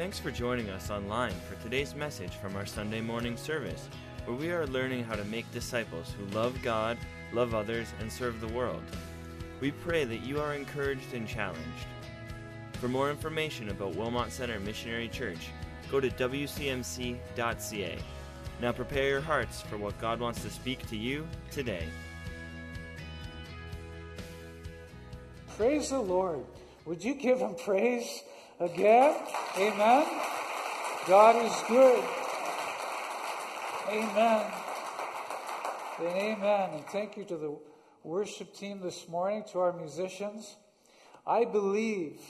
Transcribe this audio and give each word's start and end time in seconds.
Thanks 0.00 0.18
for 0.18 0.30
joining 0.30 0.70
us 0.70 0.88
online 0.88 1.34
for 1.46 1.62
today's 1.62 1.94
message 1.94 2.36
from 2.36 2.56
our 2.56 2.64
Sunday 2.64 3.02
morning 3.02 3.36
service, 3.36 3.86
where 4.24 4.34
we 4.34 4.50
are 4.50 4.66
learning 4.66 5.04
how 5.04 5.14
to 5.14 5.24
make 5.26 5.52
disciples 5.52 6.14
who 6.16 6.24
love 6.34 6.56
God, 6.62 6.96
love 7.34 7.54
others, 7.54 7.92
and 8.00 8.10
serve 8.10 8.40
the 8.40 8.48
world. 8.48 8.82
We 9.60 9.72
pray 9.72 10.04
that 10.04 10.22
you 10.22 10.40
are 10.40 10.54
encouraged 10.54 11.12
and 11.12 11.28
challenged. 11.28 11.84
For 12.80 12.88
more 12.88 13.10
information 13.10 13.68
about 13.68 13.94
Wilmot 13.94 14.32
Center 14.32 14.58
Missionary 14.58 15.06
Church, 15.06 15.50
go 15.90 16.00
to 16.00 16.08
wcmc.ca. 16.08 17.98
Now 18.62 18.72
prepare 18.72 19.06
your 19.06 19.20
hearts 19.20 19.60
for 19.60 19.76
what 19.76 20.00
God 20.00 20.18
wants 20.18 20.40
to 20.44 20.48
speak 20.48 20.88
to 20.88 20.96
you 20.96 21.28
today. 21.50 21.84
Praise 25.58 25.90
the 25.90 26.00
Lord. 26.00 26.40
Would 26.86 27.04
you 27.04 27.12
give 27.12 27.40
him 27.40 27.54
praise 27.54 28.22
again? 28.60 29.16
Amen. 29.56 30.06
God 31.06 31.44
is 31.44 31.62
good. 31.66 32.04
Amen. 33.88 34.46
And 35.98 36.08
amen. 36.08 36.70
And 36.74 36.86
thank 36.86 37.16
you 37.16 37.24
to 37.24 37.36
the 37.36 37.58
worship 38.04 38.54
team 38.54 38.80
this 38.80 39.08
morning, 39.08 39.44
to 39.52 39.60
our 39.60 39.72
musicians. 39.72 40.56
I 41.26 41.46
believe, 41.46 42.20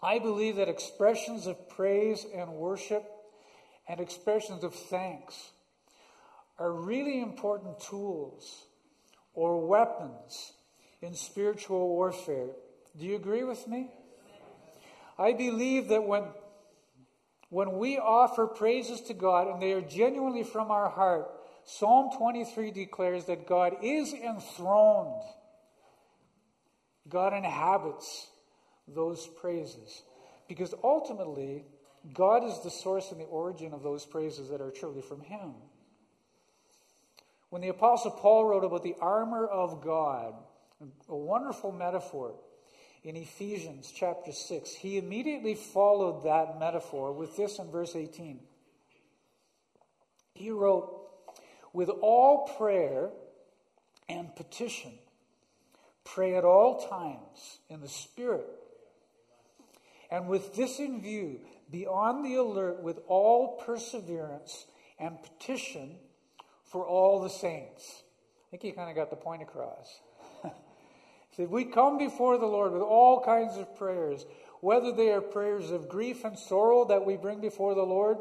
I 0.00 0.20
believe 0.20 0.56
that 0.56 0.68
expressions 0.68 1.46
of 1.46 1.68
praise 1.68 2.24
and 2.34 2.52
worship 2.52 3.04
and 3.88 4.00
expressions 4.00 4.62
of 4.62 4.74
thanks 4.74 5.50
are 6.58 6.72
really 6.72 7.20
important 7.20 7.80
tools 7.80 8.66
or 9.34 9.66
weapons 9.66 10.52
in 11.00 11.14
spiritual 11.14 11.88
warfare. 11.88 12.50
Do 12.96 13.04
you 13.04 13.16
agree 13.16 13.42
with 13.42 13.66
me? 13.66 13.90
I 15.22 15.34
believe 15.34 15.88
that 15.88 16.02
when, 16.02 16.24
when 17.48 17.78
we 17.78 17.96
offer 17.96 18.48
praises 18.48 19.02
to 19.02 19.14
God 19.14 19.46
and 19.46 19.62
they 19.62 19.72
are 19.72 19.80
genuinely 19.80 20.42
from 20.42 20.72
our 20.72 20.88
heart, 20.88 21.30
Psalm 21.64 22.10
23 22.18 22.72
declares 22.72 23.26
that 23.26 23.46
God 23.46 23.76
is 23.84 24.12
enthroned. 24.12 25.22
God 27.08 27.34
inhabits 27.34 28.26
those 28.88 29.28
praises. 29.40 30.02
Because 30.48 30.74
ultimately, 30.82 31.66
God 32.12 32.42
is 32.42 32.58
the 32.64 32.70
source 32.70 33.12
and 33.12 33.20
the 33.20 33.26
origin 33.26 33.72
of 33.72 33.84
those 33.84 34.04
praises 34.04 34.48
that 34.48 34.60
are 34.60 34.72
truly 34.72 35.02
from 35.02 35.20
Him. 35.20 35.54
When 37.50 37.62
the 37.62 37.68
Apostle 37.68 38.10
Paul 38.10 38.46
wrote 38.46 38.64
about 38.64 38.82
the 38.82 38.96
armor 39.00 39.46
of 39.46 39.84
God, 39.84 40.34
a 41.08 41.16
wonderful 41.16 41.70
metaphor 41.70 42.34
in 43.04 43.16
Ephesians 43.16 43.92
chapter 43.94 44.30
6, 44.30 44.74
he 44.74 44.96
immediately 44.96 45.54
followed 45.54 46.24
that 46.24 46.60
metaphor 46.60 47.12
with 47.12 47.36
this 47.36 47.58
in 47.58 47.70
verse 47.70 47.96
18. 47.96 48.38
He 50.34 50.50
wrote, 50.50 51.10
With 51.72 51.88
all 51.88 52.48
prayer 52.56 53.10
and 54.08 54.34
petition, 54.36 54.92
pray 56.04 56.36
at 56.36 56.44
all 56.44 56.88
times 56.88 57.58
in 57.68 57.80
the 57.80 57.88
Spirit. 57.88 58.46
And 60.10 60.28
with 60.28 60.54
this 60.54 60.78
in 60.78 61.00
view, 61.00 61.40
be 61.70 61.86
on 61.86 62.22
the 62.22 62.36
alert 62.36 62.82
with 62.82 63.00
all 63.08 63.56
perseverance 63.64 64.66
and 64.98 65.16
petition 65.22 65.96
for 66.64 66.86
all 66.86 67.20
the 67.20 67.30
saints. 67.30 68.02
I 68.46 68.50
think 68.50 68.62
he 68.62 68.72
kind 68.72 68.90
of 68.90 68.96
got 68.96 69.10
the 69.10 69.16
point 69.16 69.42
across. 69.42 70.00
Said, 71.36 71.50
We 71.50 71.64
come 71.64 71.98
before 71.98 72.38
the 72.38 72.46
Lord 72.46 72.72
with 72.72 72.82
all 72.82 73.22
kinds 73.22 73.56
of 73.56 73.76
prayers, 73.76 74.24
whether 74.60 74.92
they 74.92 75.10
are 75.10 75.20
prayers 75.20 75.70
of 75.70 75.88
grief 75.88 76.24
and 76.24 76.38
sorrow 76.38 76.84
that 76.86 77.04
we 77.04 77.16
bring 77.16 77.40
before 77.40 77.74
the 77.74 77.82
Lord, 77.82 78.18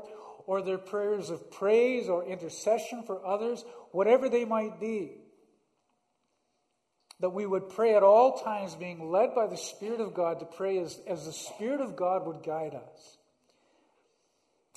or 0.47 0.61
they're 0.61 0.77
prayers 0.77 1.29
of 1.29 1.51
praise 1.51 2.09
or 2.09 2.25
intercession 2.25 3.03
for 3.03 3.25
others, 3.25 3.63
whatever 3.91 4.27
they 4.29 4.45
might 4.45 4.79
be. 4.79 5.11
That 7.19 7.29
we 7.29 7.45
would 7.45 7.69
pray 7.69 7.95
at 7.95 8.01
all 8.01 8.39
times, 8.39 8.73
being 8.73 9.11
led 9.11 9.35
by 9.35 9.45
the 9.45 9.57
Spirit 9.57 10.01
of 10.01 10.15
God 10.15 10.39
to 10.39 10.45
pray 10.45 10.79
as, 10.79 10.99
as 11.07 11.25
the 11.25 11.33
Spirit 11.33 11.79
of 11.79 11.95
God 11.95 12.25
would 12.25 12.43
guide 12.43 12.73
us 12.73 13.17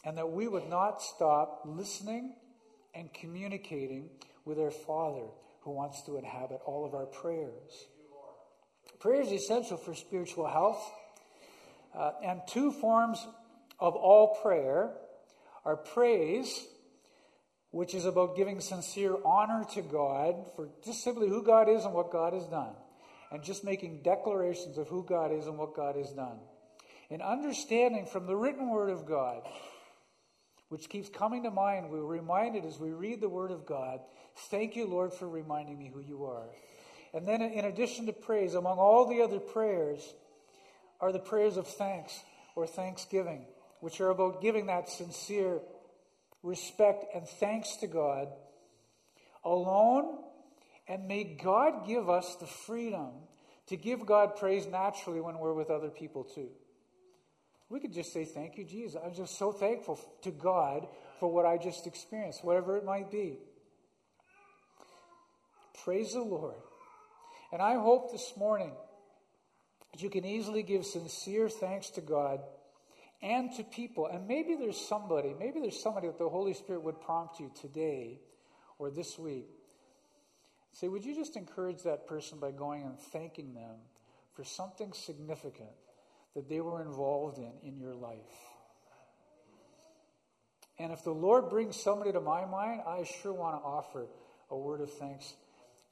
and 0.04 0.18
that 0.18 0.30
we 0.30 0.46
would 0.46 0.68
not 0.68 1.02
stop 1.02 1.62
listening 1.64 2.34
and 2.94 3.12
communicating 3.12 4.10
with 4.44 4.58
our 4.58 4.70
Father 4.70 5.26
who 5.62 5.70
wants 5.70 6.02
to 6.02 6.18
inhabit 6.18 6.60
all 6.66 6.84
of 6.84 6.94
our 6.94 7.06
prayers. 7.06 7.88
Prayer 9.00 9.20
is 9.20 9.32
essential 9.32 9.76
for 9.76 9.94
spiritual 9.94 10.46
health, 10.46 10.82
uh, 11.94 12.12
and 12.24 12.40
two 12.48 12.72
forms 12.72 13.26
of 13.78 13.94
all 13.94 14.38
prayer 14.42 14.92
are 15.64 15.76
praise, 15.76 16.66
which 17.70 17.94
is 17.94 18.04
about 18.04 18.36
giving 18.36 18.60
sincere 18.60 19.16
honor 19.24 19.64
to 19.74 19.82
God 19.82 20.50
for 20.56 20.68
just 20.84 21.02
simply 21.02 21.28
who 21.28 21.42
God 21.42 21.68
is 21.68 21.84
and 21.84 21.94
what 21.94 22.10
God 22.10 22.32
has 22.32 22.46
done, 22.46 22.74
and 23.30 23.42
just 23.42 23.64
making 23.64 24.02
declarations 24.02 24.78
of 24.78 24.88
who 24.88 25.04
God 25.04 25.32
is 25.32 25.46
and 25.46 25.58
what 25.58 25.74
God 25.74 25.96
has 25.96 26.12
done. 26.12 26.38
And 27.10 27.20
understanding 27.20 28.06
from 28.06 28.26
the 28.26 28.36
written 28.36 28.70
word 28.70 28.90
of 28.90 29.06
God 29.06 29.42
which 30.74 30.88
keeps 30.88 31.08
coming 31.08 31.44
to 31.44 31.52
mind. 31.52 31.88
We're 31.88 32.02
reminded 32.02 32.64
as 32.64 32.80
we 32.80 32.90
read 32.90 33.20
the 33.20 33.28
Word 33.28 33.52
of 33.52 33.64
God, 33.64 34.00
thank 34.50 34.74
you, 34.74 34.86
Lord, 34.86 35.12
for 35.12 35.28
reminding 35.28 35.78
me 35.78 35.88
who 35.94 36.00
you 36.00 36.24
are. 36.24 36.48
And 37.14 37.28
then, 37.28 37.42
in 37.42 37.64
addition 37.64 38.06
to 38.06 38.12
praise, 38.12 38.54
among 38.54 38.78
all 38.78 39.08
the 39.08 39.22
other 39.22 39.38
prayers 39.38 40.02
are 41.00 41.12
the 41.12 41.20
prayers 41.20 41.56
of 41.56 41.68
thanks 41.68 42.20
or 42.56 42.66
thanksgiving, 42.66 43.46
which 43.80 44.00
are 44.00 44.10
about 44.10 44.42
giving 44.42 44.66
that 44.66 44.88
sincere 44.88 45.60
respect 46.42 47.04
and 47.14 47.26
thanks 47.26 47.76
to 47.76 47.86
God 47.86 48.28
alone. 49.44 50.18
And 50.88 51.06
may 51.06 51.22
God 51.22 51.86
give 51.86 52.10
us 52.10 52.34
the 52.40 52.46
freedom 52.46 53.10
to 53.68 53.76
give 53.76 54.04
God 54.04 54.36
praise 54.36 54.66
naturally 54.66 55.20
when 55.20 55.38
we're 55.38 55.54
with 55.54 55.70
other 55.70 55.90
people 55.90 56.24
too. 56.24 56.48
We 57.68 57.78
could 57.78 57.92
just 57.92 58.12
say, 58.12 58.24
Thank 58.24 58.58
you, 58.58 58.64
Jesus. 58.64 59.00
I'm 59.02 59.14
just 59.14 59.38
so 59.38 59.52
thankful 59.52 60.00
to 60.22 60.32
God 60.32 60.88
for 61.20 61.32
what 61.32 61.46
I 61.46 61.58
just 61.58 61.86
experienced, 61.86 62.44
whatever 62.44 62.76
it 62.76 62.84
might 62.84 63.10
be. 63.10 63.38
Praise 65.84 66.12
the 66.12 66.20
Lord. 66.20 66.54
And 67.54 67.62
I 67.62 67.74
hope 67.74 68.10
this 68.10 68.32
morning 68.36 68.72
that 69.92 70.02
you 70.02 70.10
can 70.10 70.24
easily 70.24 70.64
give 70.64 70.84
sincere 70.84 71.48
thanks 71.48 71.90
to 71.90 72.00
God 72.00 72.40
and 73.22 73.52
to 73.56 73.62
people. 73.62 74.08
And 74.08 74.26
maybe 74.26 74.56
there's 74.56 74.76
somebody, 74.76 75.36
maybe 75.38 75.60
there's 75.60 75.80
somebody 75.80 76.08
that 76.08 76.18
the 76.18 76.28
Holy 76.28 76.52
Spirit 76.52 76.82
would 76.82 77.00
prompt 77.00 77.38
you 77.38 77.52
today 77.60 78.18
or 78.76 78.90
this 78.90 79.16
week. 79.16 79.46
Say, 80.72 80.88
would 80.88 81.04
you 81.04 81.14
just 81.14 81.36
encourage 81.36 81.84
that 81.84 82.08
person 82.08 82.40
by 82.40 82.50
going 82.50 82.82
and 82.82 82.98
thanking 82.98 83.54
them 83.54 83.76
for 84.34 84.42
something 84.42 84.92
significant 84.92 85.70
that 86.34 86.48
they 86.48 86.60
were 86.60 86.82
involved 86.82 87.38
in 87.38 87.52
in 87.62 87.78
your 87.78 87.94
life. 87.94 88.18
And 90.78 90.92
if 90.92 91.04
the 91.04 91.12
Lord 91.12 91.48
brings 91.48 91.80
somebody 91.80 92.10
to 92.10 92.20
my 92.20 92.44
mind, 92.44 92.80
I 92.84 93.04
sure 93.04 93.32
want 93.32 93.60
to 93.60 93.64
offer 93.64 94.08
a 94.50 94.56
word 94.56 94.80
of 94.80 94.92
thanks 94.94 95.34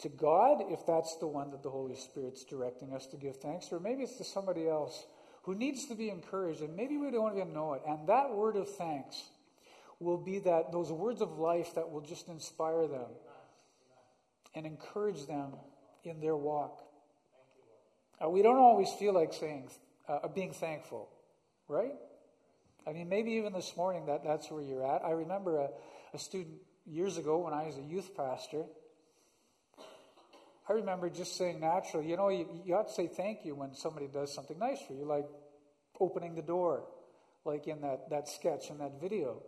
to 0.03 0.09
God 0.09 0.63
if 0.69 0.87
that's 0.87 1.17
the 1.17 1.27
one 1.27 1.51
that 1.51 1.63
the 1.63 1.71
Holy 1.71 1.97
Spirit's 1.97 2.45
directing 2.45 2.93
us 2.93 3.07
to 3.09 3.17
give 3.17 3.37
thanks, 3.37 3.73
or 3.73 3.81
maybe 3.81 4.03
it's 4.03 4.17
to 4.17 4.25
somebody 4.25 4.69
else 4.69 5.07
who 5.45 5.55
needs 5.55 5.87
to 5.87 5.95
be 5.95 6.09
encouraged, 6.09 6.61
and 6.61 6.77
maybe 6.77 6.97
we 6.97 7.11
don't 7.11 7.37
even 7.37 7.53
know 7.53 7.75
it. 7.75 7.83
And 7.87 8.09
that 8.09 8.33
word 8.33 8.57
of 8.57 8.69
thanks 8.77 9.23
will 9.99 10.19
be 10.19 10.39
that 10.41 10.73
those 10.73 10.93
words 10.93 11.21
of 11.21 11.39
life 11.39 11.75
that 11.75 11.91
will 11.91 12.01
just 12.01 12.29
inspire 12.29 12.87
them 12.87 13.11
and 14.55 14.67
encourage 14.67 15.27
them 15.27 15.53
in 16.05 16.21
their 16.21 16.37
walk. 16.37 16.83
Uh, 18.23 18.29
we 18.29 18.43
don't 18.43 18.59
always 18.59 18.93
feel 18.99 19.13
like 19.13 19.33
saying 19.33 19.69
uh, 20.09 20.29
being 20.29 20.53
thankful, 20.53 21.09
right? 21.69 21.95
I 22.87 22.93
mean, 22.93 23.09
maybe 23.09 23.33
even 23.33 23.53
this 23.53 23.77
morning 23.77 24.07
that, 24.07 24.25
that's 24.25 24.51
where 24.51 24.63
you're 24.63 24.85
at. 24.85 25.05
I 25.05 25.11
remember 25.11 25.59
a, 25.59 25.69
a 26.15 26.19
student 26.19 26.57
years 26.85 27.17
ago 27.17 27.39
when 27.39 27.53
I 27.53 27.67
was 27.67 27.79
a 27.79 27.83
youth 27.83 28.17
pastor. 28.17 28.65
I 30.69 30.75
remember 30.75 31.11
just 31.11 31.37
saying 31.37 31.61
naturally, 31.61 32.09
you 32.09 32.17
know, 32.17 32.29
you, 32.29 32.49
you 32.65 32.75
ought 32.75 32.87
to 32.87 32.93
say 32.95 33.09
thank 33.09 33.45
you 33.45 33.55
when 33.55 33.75
somebody 33.75 34.07
does 34.07 34.33
something 34.33 34.59
nice 34.59 34.81
for 34.87 34.93
you, 34.93 35.05
like 35.05 35.27
opening 35.99 36.35
the 36.35 36.43
door, 36.43 36.85
like 37.45 37.67
in 37.67 37.81
that, 37.81 38.09
that 38.11 38.29
sketch 38.29 38.71
in 38.71 38.79
that 38.79 39.01
video. 39.01 39.43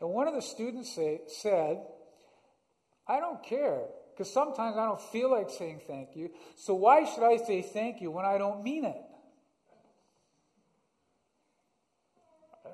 And 0.00 0.10
one 0.10 0.28
of 0.28 0.34
the 0.34 0.42
students 0.42 0.94
say, 0.94 1.22
said, 1.26 1.78
I 3.08 3.18
don't 3.18 3.42
care, 3.42 3.82
because 4.12 4.32
sometimes 4.32 4.76
I 4.76 4.84
don't 4.84 5.00
feel 5.00 5.30
like 5.30 5.50
saying 5.50 5.80
thank 5.86 6.10
you, 6.14 6.30
so 6.56 6.74
why 6.74 7.04
should 7.04 7.24
I 7.24 7.36
say 7.36 7.62
thank 7.62 8.00
you 8.00 8.10
when 8.10 8.24
I 8.24 8.38
don't 8.38 8.62
mean 8.62 8.84
it? 8.84 9.02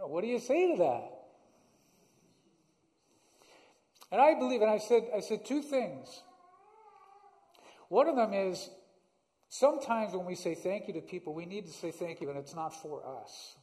What 0.02 0.22
do 0.22 0.28
you 0.28 0.38
say 0.38 0.72
to 0.72 0.78
that? 0.78 1.10
And 4.12 4.20
I 4.20 4.34
believe, 4.34 4.60
and 4.60 4.70
I 4.70 4.78
said, 4.78 5.04
I 5.14 5.20
said 5.20 5.44
two 5.44 5.62
things. 5.62 6.22
One 7.90 8.08
of 8.08 8.14
them 8.14 8.32
is 8.32 8.70
sometimes 9.48 10.14
when 10.14 10.24
we 10.24 10.36
say 10.36 10.54
thank 10.54 10.86
you 10.86 10.94
to 10.94 11.00
people, 11.00 11.34
we 11.34 11.44
need 11.44 11.66
to 11.66 11.72
say 11.72 11.90
thank 11.90 12.20
you, 12.20 12.30
and 12.30 12.38
it's 12.38 12.54
not 12.54 12.72
for 12.80 13.02
us. 13.04 13.56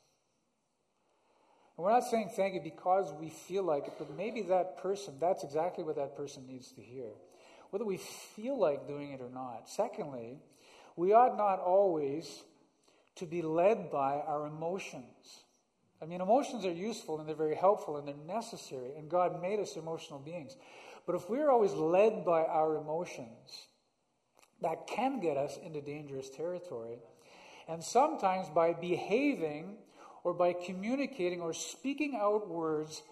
And 1.77 1.85
we're 1.85 1.93
not 1.93 2.03
saying 2.03 2.31
thank 2.35 2.53
you 2.53 2.59
because 2.61 3.13
we 3.13 3.29
feel 3.29 3.63
like 3.63 3.87
it, 3.87 3.93
but 3.97 4.13
maybe 4.17 4.41
that 4.43 4.79
person, 4.79 5.15
that's 5.21 5.45
exactly 5.45 5.85
what 5.85 5.95
that 5.95 6.17
person 6.17 6.45
needs 6.45 6.73
to 6.73 6.81
hear. 6.81 7.11
Whether 7.69 7.85
we 7.85 7.97
feel 8.35 8.59
like 8.59 8.85
doing 8.85 9.13
it 9.13 9.21
or 9.21 9.29
not. 9.29 9.69
Secondly, 9.69 10.39
we 10.97 11.13
ought 11.13 11.37
not 11.37 11.59
always 11.59 12.43
to 13.15 13.25
be 13.25 13.41
led 13.41 13.89
by 13.89 14.15
our 14.27 14.47
emotions. 14.47 15.45
I 16.01 16.05
mean, 16.05 16.19
emotions 16.19 16.65
are 16.65 16.73
useful 16.73 17.19
and 17.21 17.29
they're 17.29 17.35
very 17.35 17.55
helpful 17.55 17.95
and 17.95 18.05
they're 18.05 18.15
necessary, 18.27 18.91
and 18.97 19.09
God 19.09 19.41
made 19.41 19.61
us 19.61 19.77
emotional 19.77 20.19
beings. 20.19 20.57
But 21.05 21.15
if 21.15 21.29
we're 21.29 21.49
always 21.49 21.71
led 21.71 22.25
by 22.25 22.43
our 22.43 22.75
emotions, 22.75 23.67
that 24.61 24.87
can 24.87 25.19
get 25.19 25.37
us 25.37 25.57
into 25.63 25.81
dangerous 25.81 26.29
territory. 26.29 26.99
And 27.67 27.83
sometimes 27.83 28.49
by 28.49 28.73
behaving 28.73 29.77
or 30.23 30.33
by 30.33 30.53
communicating 30.53 31.41
or 31.41 31.53
speaking 31.53 32.17
out 32.19 32.49
words 32.49 33.03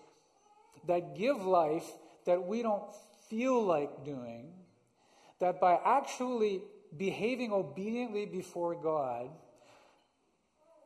that 0.87 1.15
give 1.15 1.45
life 1.45 1.85
that 2.25 2.45
we 2.45 2.61
don't 2.61 2.83
feel 3.29 3.63
like 3.63 4.03
doing, 4.03 4.53
that 5.39 5.59
by 5.59 5.79
actually 5.85 6.61
behaving 6.97 7.51
obediently 7.51 8.25
before 8.25 8.75
God, 8.75 9.29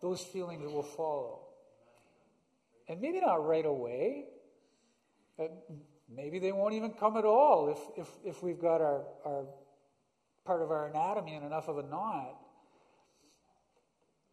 those 0.02 0.22
feelings 0.22 0.64
will 0.72 0.84
follow. 0.84 1.42
And 2.88 3.00
maybe 3.02 3.20
not 3.22 3.46
right 3.46 3.66
away. 3.66 4.26
Maybe 6.14 6.40
they 6.40 6.52
won't 6.52 6.74
even 6.74 6.92
come 6.92 7.18
at 7.18 7.26
all 7.26 7.70
if, 7.70 8.08
if, 8.08 8.08
if 8.26 8.44
we've 8.44 8.60
got 8.60 8.82
our, 8.82 9.04
our 9.26 9.46
part 10.50 10.64
of 10.64 10.72
our 10.72 10.88
anatomy 10.88 11.36
and 11.36 11.46
enough 11.46 11.68
of 11.68 11.78
a 11.78 11.84
knot. 11.84 12.36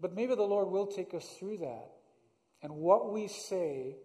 But 0.01 0.15
maybe 0.15 0.35
the 0.35 0.45
Lord 0.45 0.71
will 0.71 0.87
take 0.87 1.13
us 1.13 1.29
through 1.39 1.59
that. 1.59 1.91
And 2.63 2.73
what 2.77 3.13
we 3.13 3.29
say 3.29 3.97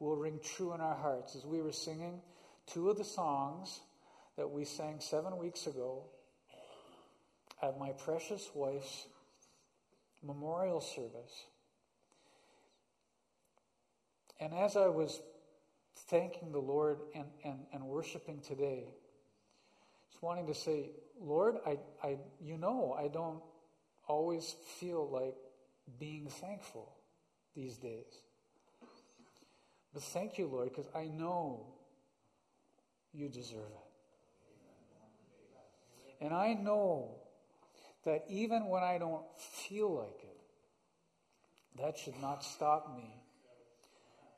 will 0.00 0.16
ring 0.16 0.40
true 0.42 0.74
in 0.74 0.80
our 0.80 0.96
hearts. 0.96 1.36
As 1.36 1.46
we 1.46 1.62
were 1.62 1.70
singing 1.70 2.22
two 2.66 2.90
of 2.90 2.98
the 2.98 3.04
songs 3.04 3.78
that 4.36 4.50
we 4.50 4.64
sang 4.64 4.96
seven 4.98 5.38
weeks 5.38 5.68
ago 5.68 6.06
at 7.62 7.78
my 7.78 7.90
precious 7.90 8.50
wife's 8.52 9.06
memorial 10.24 10.80
service. 10.80 11.44
And 14.40 14.52
as 14.52 14.76
I 14.76 14.88
was 14.88 15.20
thanking 16.08 16.50
the 16.50 16.58
Lord 16.58 16.98
and, 17.14 17.26
and, 17.44 17.60
and 17.72 17.84
worshiping 17.84 18.40
today, 18.40 18.88
wanting 20.20 20.46
to 20.46 20.54
say, 20.54 20.90
Lord, 21.20 21.56
I, 21.66 21.78
I, 22.02 22.16
you 22.40 22.56
know, 22.56 22.96
I 22.98 23.08
don't 23.08 23.40
always 24.06 24.54
feel 24.78 25.08
like 25.10 25.36
being 25.98 26.28
thankful 26.28 26.92
these 27.54 27.76
days. 27.76 28.24
But 29.92 30.02
thank 30.02 30.38
you, 30.38 30.46
Lord, 30.46 30.68
because 30.68 30.88
I 30.94 31.06
know 31.06 31.66
you 33.12 33.28
deserve 33.28 33.58
it. 33.60 33.90
And 36.24 36.34
I 36.34 36.54
know 36.54 37.16
that 38.04 38.24
even 38.28 38.68
when 38.68 38.82
I 38.82 38.98
don't 38.98 39.24
feel 39.38 39.94
like 39.94 40.22
it, 40.22 41.80
that 41.80 41.98
should 41.98 42.20
not 42.20 42.44
stop 42.44 42.94
me 42.94 43.14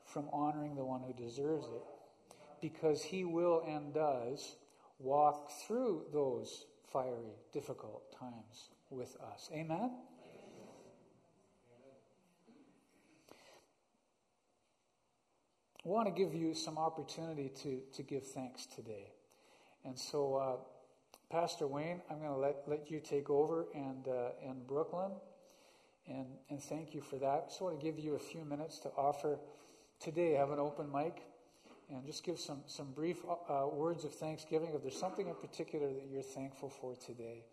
from 0.06 0.28
honoring 0.32 0.74
the 0.74 0.84
one 0.84 1.00
who 1.00 1.12
deserves 1.12 1.66
it. 1.66 1.82
Because 2.60 3.02
he 3.02 3.24
will 3.24 3.64
and 3.66 3.92
does 3.92 4.54
walk 5.02 5.50
through 5.66 6.04
those 6.12 6.66
fiery, 6.92 7.36
difficult 7.52 8.16
times 8.18 8.70
with 8.90 9.16
us. 9.32 9.50
Amen? 9.52 9.90
I 15.84 15.88
want 15.88 16.06
to 16.06 16.12
give 16.14 16.32
you 16.32 16.54
some 16.54 16.78
opportunity 16.78 17.50
to, 17.62 17.80
to 17.94 18.02
give 18.04 18.24
thanks 18.24 18.66
today. 18.66 19.10
And 19.84 19.98
so, 19.98 20.36
uh, 20.36 20.56
Pastor 21.28 21.66
Wayne, 21.66 22.00
I'm 22.08 22.18
going 22.18 22.30
to 22.30 22.36
let, 22.36 22.62
let 22.68 22.88
you 22.88 23.00
take 23.00 23.30
over 23.30 23.66
and, 23.74 24.06
uh, 24.06 24.30
and 24.46 24.64
Brooklyn. 24.64 25.10
And, 26.06 26.26
and 26.50 26.62
thank 26.62 26.94
you 26.94 27.00
for 27.00 27.16
that. 27.16 27.26
I 27.26 27.48
just 27.48 27.60
want 27.60 27.80
to 27.80 27.84
give 27.84 27.98
you 27.98 28.14
a 28.14 28.18
few 28.18 28.44
minutes 28.44 28.78
to 28.80 28.90
offer 28.90 29.40
today, 29.98 30.34
have 30.34 30.50
an 30.50 30.60
open 30.60 30.90
mic 30.92 31.22
and 31.92 32.06
just 32.06 32.24
give 32.24 32.38
some, 32.38 32.60
some 32.66 32.90
brief 32.92 33.18
uh, 33.48 33.66
words 33.70 34.04
of 34.04 34.12
thanksgiving. 34.14 34.70
If 34.74 34.82
there's 34.82 34.98
something 34.98 35.28
in 35.28 35.34
particular 35.34 35.88
that 35.88 36.06
you're 36.10 36.22
thankful 36.22 36.70
for 36.70 36.96
today, 36.96 37.44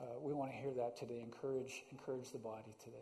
uh, 0.00 0.04
we 0.20 0.32
want 0.32 0.50
to 0.50 0.56
hear 0.56 0.72
that 0.74 0.96
today. 0.96 1.20
Encourage, 1.20 1.82
encourage 1.90 2.30
the 2.30 2.38
body 2.38 2.74
today. 2.82 2.96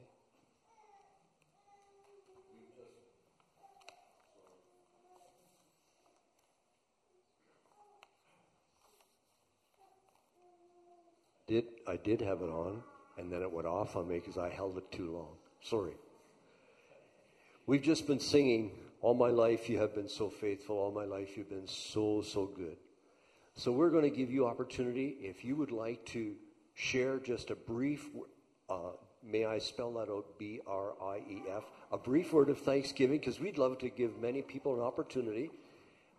Did 11.48 11.64
I 11.86 11.96
did 11.96 12.20
have 12.20 12.42
it 12.42 12.50
on, 12.50 12.82
and 13.16 13.32
then 13.32 13.40
it 13.40 13.50
went 13.50 13.66
off 13.66 13.96
on 13.96 14.06
me 14.06 14.18
because 14.18 14.36
I 14.36 14.50
held 14.50 14.76
it 14.76 14.92
too 14.92 15.10
long. 15.10 15.36
Sorry. 15.62 15.94
We've 17.66 17.80
just 17.80 18.06
been 18.06 18.20
singing 18.20 18.70
all 19.00 19.14
my 19.14 19.30
life 19.30 19.68
you 19.68 19.78
have 19.78 19.94
been 19.94 20.08
so 20.08 20.28
faithful. 20.28 20.76
All 20.76 20.92
my 20.92 21.04
life 21.04 21.36
you've 21.36 21.48
been 21.50 21.68
so, 21.68 22.22
so 22.22 22.46
good. 22.46 22.76
So 23.54 23.72
we're 23.72 23.90
going 23.90 24.04
to 24.04 24.16
give 24.16 24.30
you 24.30 24.46
opportunity. 24.46 25.16
If 25.20 25.44
you 25.44 25.56
would 25.56 25.72
like 25.72 26.04
to 26.06 26.34
share 26.74 27.18
just 27.18 27.50
a 27.50 27.56
brief, 27.56 28.08
uh, 28.68 28.92
may 29.24 29.44
I 29.44 29.58
spell 29.58 29.92
that 29.94 30.08
out? 30.08 30.38
B 30.38 30.60
R 30.66 30.94
I 31.02 31.16
E 31.18 31.42
F. 31.50 31.64
A 31.90 31.98
brief 31.98 32.32
word 32.32 32.50
of 32.50 32.58
thanksgiving, 32.58 33.18
because 33.18 33.40
we'd 33.40 33.58
love 33.58 33.78
to 33.78 33.88
give 33.88 34.20
many 34.20 34.42
people 34.42 34.74
an 34.74 34.80
opportunity 34.80 35.50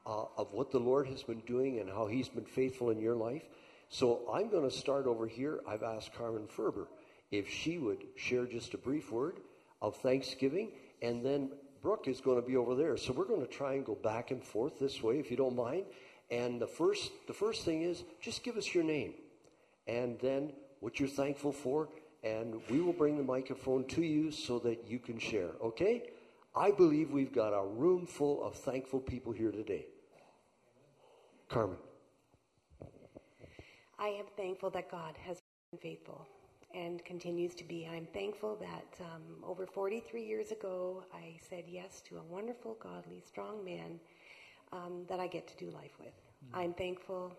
uh, 0.05 0.25
of 0.37 0.53
what 0.53 0.71
the 0.71 0.79
Lord 0.79 1.07
has 1.07 1.23
been 1.23 1.41
doing 1.41 1.79
and 1.79 1.89
how 1.89 2.07
He's 2.07 2.29
been 2.29 2.45
faithful 2.45 2.89
in 2.89 2.99
your 2.99 3.15
life. 3.15 3.43
So 3.89 4.21
I'm 4.31 4.49
going 4.49 4.69
to 4.69 4.75
start 4.75 5.07
over 5.07 5.25
here. 5.25 5.61
I've 5.67 5.83
asked 5.83 6.13
Carmen 6.13 6.47
Ferber 6.47 6.87
if 7.31 7.49
she 7.49 7.77
would 7.77 8.03
share 8.15 8.45
just 8.45 8.73
a 8.73 8.77
brief 8.77 9.11
word 9.11 9.39
of 9.81 9.95
thanksgiving, 9.97 10.71
and 11.01 11.25
then 11.25 11.51
Brooke 11.81 12.07
is 12.07 12.21
going 12.21 12.41
to 12.41 12.47
be 12.47 12.57
over 12.57 12.75
there. 12.75 12.97
So 12.97 13.13
we're 13.13 13.25
going 13.25 13.41
to 13.41 13.47
try 13.47 13.73
and 13.73 13.85
go 13.85 13.95
back 13.95 14.31
and 14.31 14.43
forth 14.43 14.79
this 14.79 15.01
way, 15.01 15.19
if 15.19 15.31
you 15.31 15.37
don't 15.37 15.55
mind. 15.55 15.85
And 16.31 16.61
the 16.61 16.67
first, 16.67 17.11
the 17.27 17.33
first 17.33 17.65
thing 17.65 17.81
is 17.81 18.03
just 18.21 18.43
give 18.43 18.57
us 18.57 18.73
your 18.73 18.83
name 18.83 19.13
and 19.87 20.19
then 20.19 20.53
what 20.79 20.99
you're 20.99 21.09
thankful 21.09 21.51
for, 21.51 21.89
and 22.23 22.55
we 22.69 22.79
will 22.79 22.93
bring 22.93 23.17
the 23.17 23.23
microphone 23.23 23.85
to 23.85 24.01
you 24.01 24.31
so 24.31 24.59
that 24.59 24.85
you 24.87 24.99
can 24.99 25.17
share, 25.17 25.49
okay? 25.63 26.11
I 26.55 26.71
believe 26.71 27.11
we've 27.11 27.33
got 27.33 27.49
a 27.49 27.65
room 27.65 28.05
full 28.05 28.43
of 28.43 28.55
thankful 28.55 28.99
people 28.99 29.31
here 29.31 29.51
today. 29.51 29.87
Carmen. 31.47 31.77
I 33.97 34.07
am 34.09 34.25
thankful 34.37 34.69
that 34.71 34.89
God 34.91 35.15
has 35.25 35.41
been 35.71 35.79
faithful 35.79 36.27
and 36.73 37.03
continues 37.03 37.55
to 37.55 37.63
be. 37.63 37.87
I'm 37.91 38.05
thankful 38.13 38.55
that 38.57 39.01
um, 39.01 39.43
over 39.43 39.65
43 39.65 40.23
years 40.23 40.51
ago, 40.51 41.03
I 41.13 41.37
said 41.49 41.63
yes 41.67 42.01
to 42.09 42.17
a 42.17 42.23
wonderful, 42.23 42.77
godly, 42.81 43.23
strong 43.25 43.63
man 43.65 43.99
um, 44.71 45.05
that 45.07 45.19
I 45.19 45.27
get 45.27 45.47
to 45.47 45.57
do 45.57 45.71
life 45.71 45.93
with. 45.99 46.13
Mm-hmm. 46.13 46.59
I'm 46.59 46.73
thankful 46.73 47.33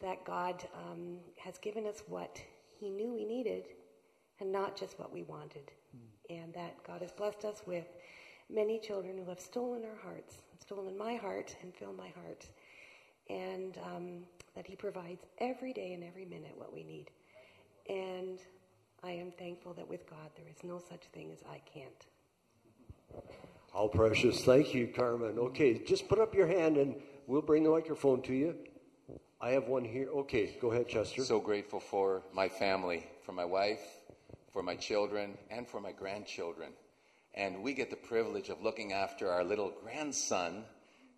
that 0.00 0.24
God 0.24 0.62
um, 0.74 1.16
has 1.38 1.56
given 1.58 1.86
us 1.86 2.02
what 2.06 2.40
He 2.78 2.90
knew 2.90 3.14
we 3.14 3.24
needed 3.24 3.68
and 4.40 4.52
not 4.52 4.76
just 4.76 4.98
what 4.98 5.12
we 5.12 5.22
wanted. 5.22 5.70
Mm-hmm. 5.96 6.42
And 6.42 6.54
that 6.54 6.82
God 6.86 7.00
has 7.00 7.12
blessed 7.12 7.44
us 7.44 7.62
with 7.66 7.86
many 8.50 8.78
children 8.78 9.16
who 9.16 9.28
have 9.30 9.40
stolen 9.40 9.82
our 9.84 9.96
hearts, 10.02 10.36
stolen 10.60 10.98
my 10.98 11.14
heart 11.14 11.56
and 11.62 11.74
filled 11.74 11.96
my 11.96 12.08
heart. 12.08 12.46
And 13.30 13.78
um, 13.78 14.24
that 14.54 14.66
He 14.66 14.76
provides 14.76 15.24
every 15.38 15.72
day 15.72 15.94
and 15.94 16.04
every 16.04 16.26
minute 16.26 16.52
what 16.56 16.72
we 16.74 16.84
need. 16.84 17.10
And 17.88 18.38
I 19.02 19.10
am 19.10 19.30
thankful 19.32 19.74
that 19.74 19.88
with 19.88 20.08
God 20.08 20.30
there 20.36 20.46
is 20.48 20.64
no 20.64 20.78
such 20.78 21.02
thing 21.12 21.30
as 21.32 21.42
I 21.48 21.60
can't. 21.72 22.06
All 23.74 23.88
precious. 23.88 24.44
Thank 24.44 24.72
you, 24.72 24.86
Carmen. 24.86 25.38
Okay, 25.38 25.82
just 25.84 26.08
put 26.08 26.18
up 26.18 26.34
your 26.34 26.46
hand 26.46 26.76
and 26.76 26.94
we'll 27.26 27.42
bring 27.42 27.64
the 27.64 27.70
microphone 27.70 28.22
to 28.22 28.32
you. 28.32 28.54
I 29.40 29.50
have 29.50 29.68
one 29.68 29.84
here. 29.84 30.08
Okay, 30.08 30.56
go 30.60 30.70
ahead, 30.70 30.88
Chester. 30.88 31.22
So 31.24 31.40
grateful 31.40 31.80
for 31.80 32.22
my 32.32 32.48
family, 32.48 33.06
for 33.24 33.32
my 33.32 33.44
wife, 33.44 33.82
for 34.52 34.62
my 34.62 34.76
children, 34.76 35.36
and 35.50 35.68
for 35.68 35.80
my 35.80 35.92
grandchildren. 35.92 36.70
And 37.34 37.62
we 37.62 37.74
get 37.74 37.90
the 37.90 37.96
privilege 37.96 38.48
of 38.48 38.62
looking 38.62 38.92
after 38.92 39.28
our 39.28 39.44
little 39.44 39.72
grandson, 39.82 40.64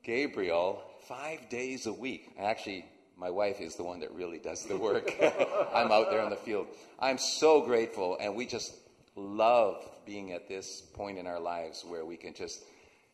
Gabriel, 0.02 0.82
five 1.06 1.48
days 1.50 1.86
a 1.86 1.92
week. 1.92 2.30
Actually, 2.38 2.86
my 3.16 3.30
wife 3.30 3.60
is 3.60 3.76
the 3.76 3.84
one 3.84 4.00
that 4.00 4.12
really 4.12 4.38
does 4.38 4.64
the 4.64 4.76
work. 4.76 5.10
I'm 5.74 5.90
out 5.90 6.10
there 6.10 6.20
in 6.20 6.30
the 6.30 6.36
field. 6.36 6.66
I'm 6.98 7.18
so 7.18 7.62
grateful, 7.62 8.18
and 8.20 8.34
we 8.34 8.46
just 8.46 8.74
love 9.14 9.88
being 10.04 10.32
at 10.32 10.48
this 10.48 10.80
point 10.80 11.18
in 11.18 11.26
our 11.26 11.40
lives 11.40 11.84
where 11.86 12.04
we 12.04 12.16
can 12.16 12.34
just, 12.34 12.62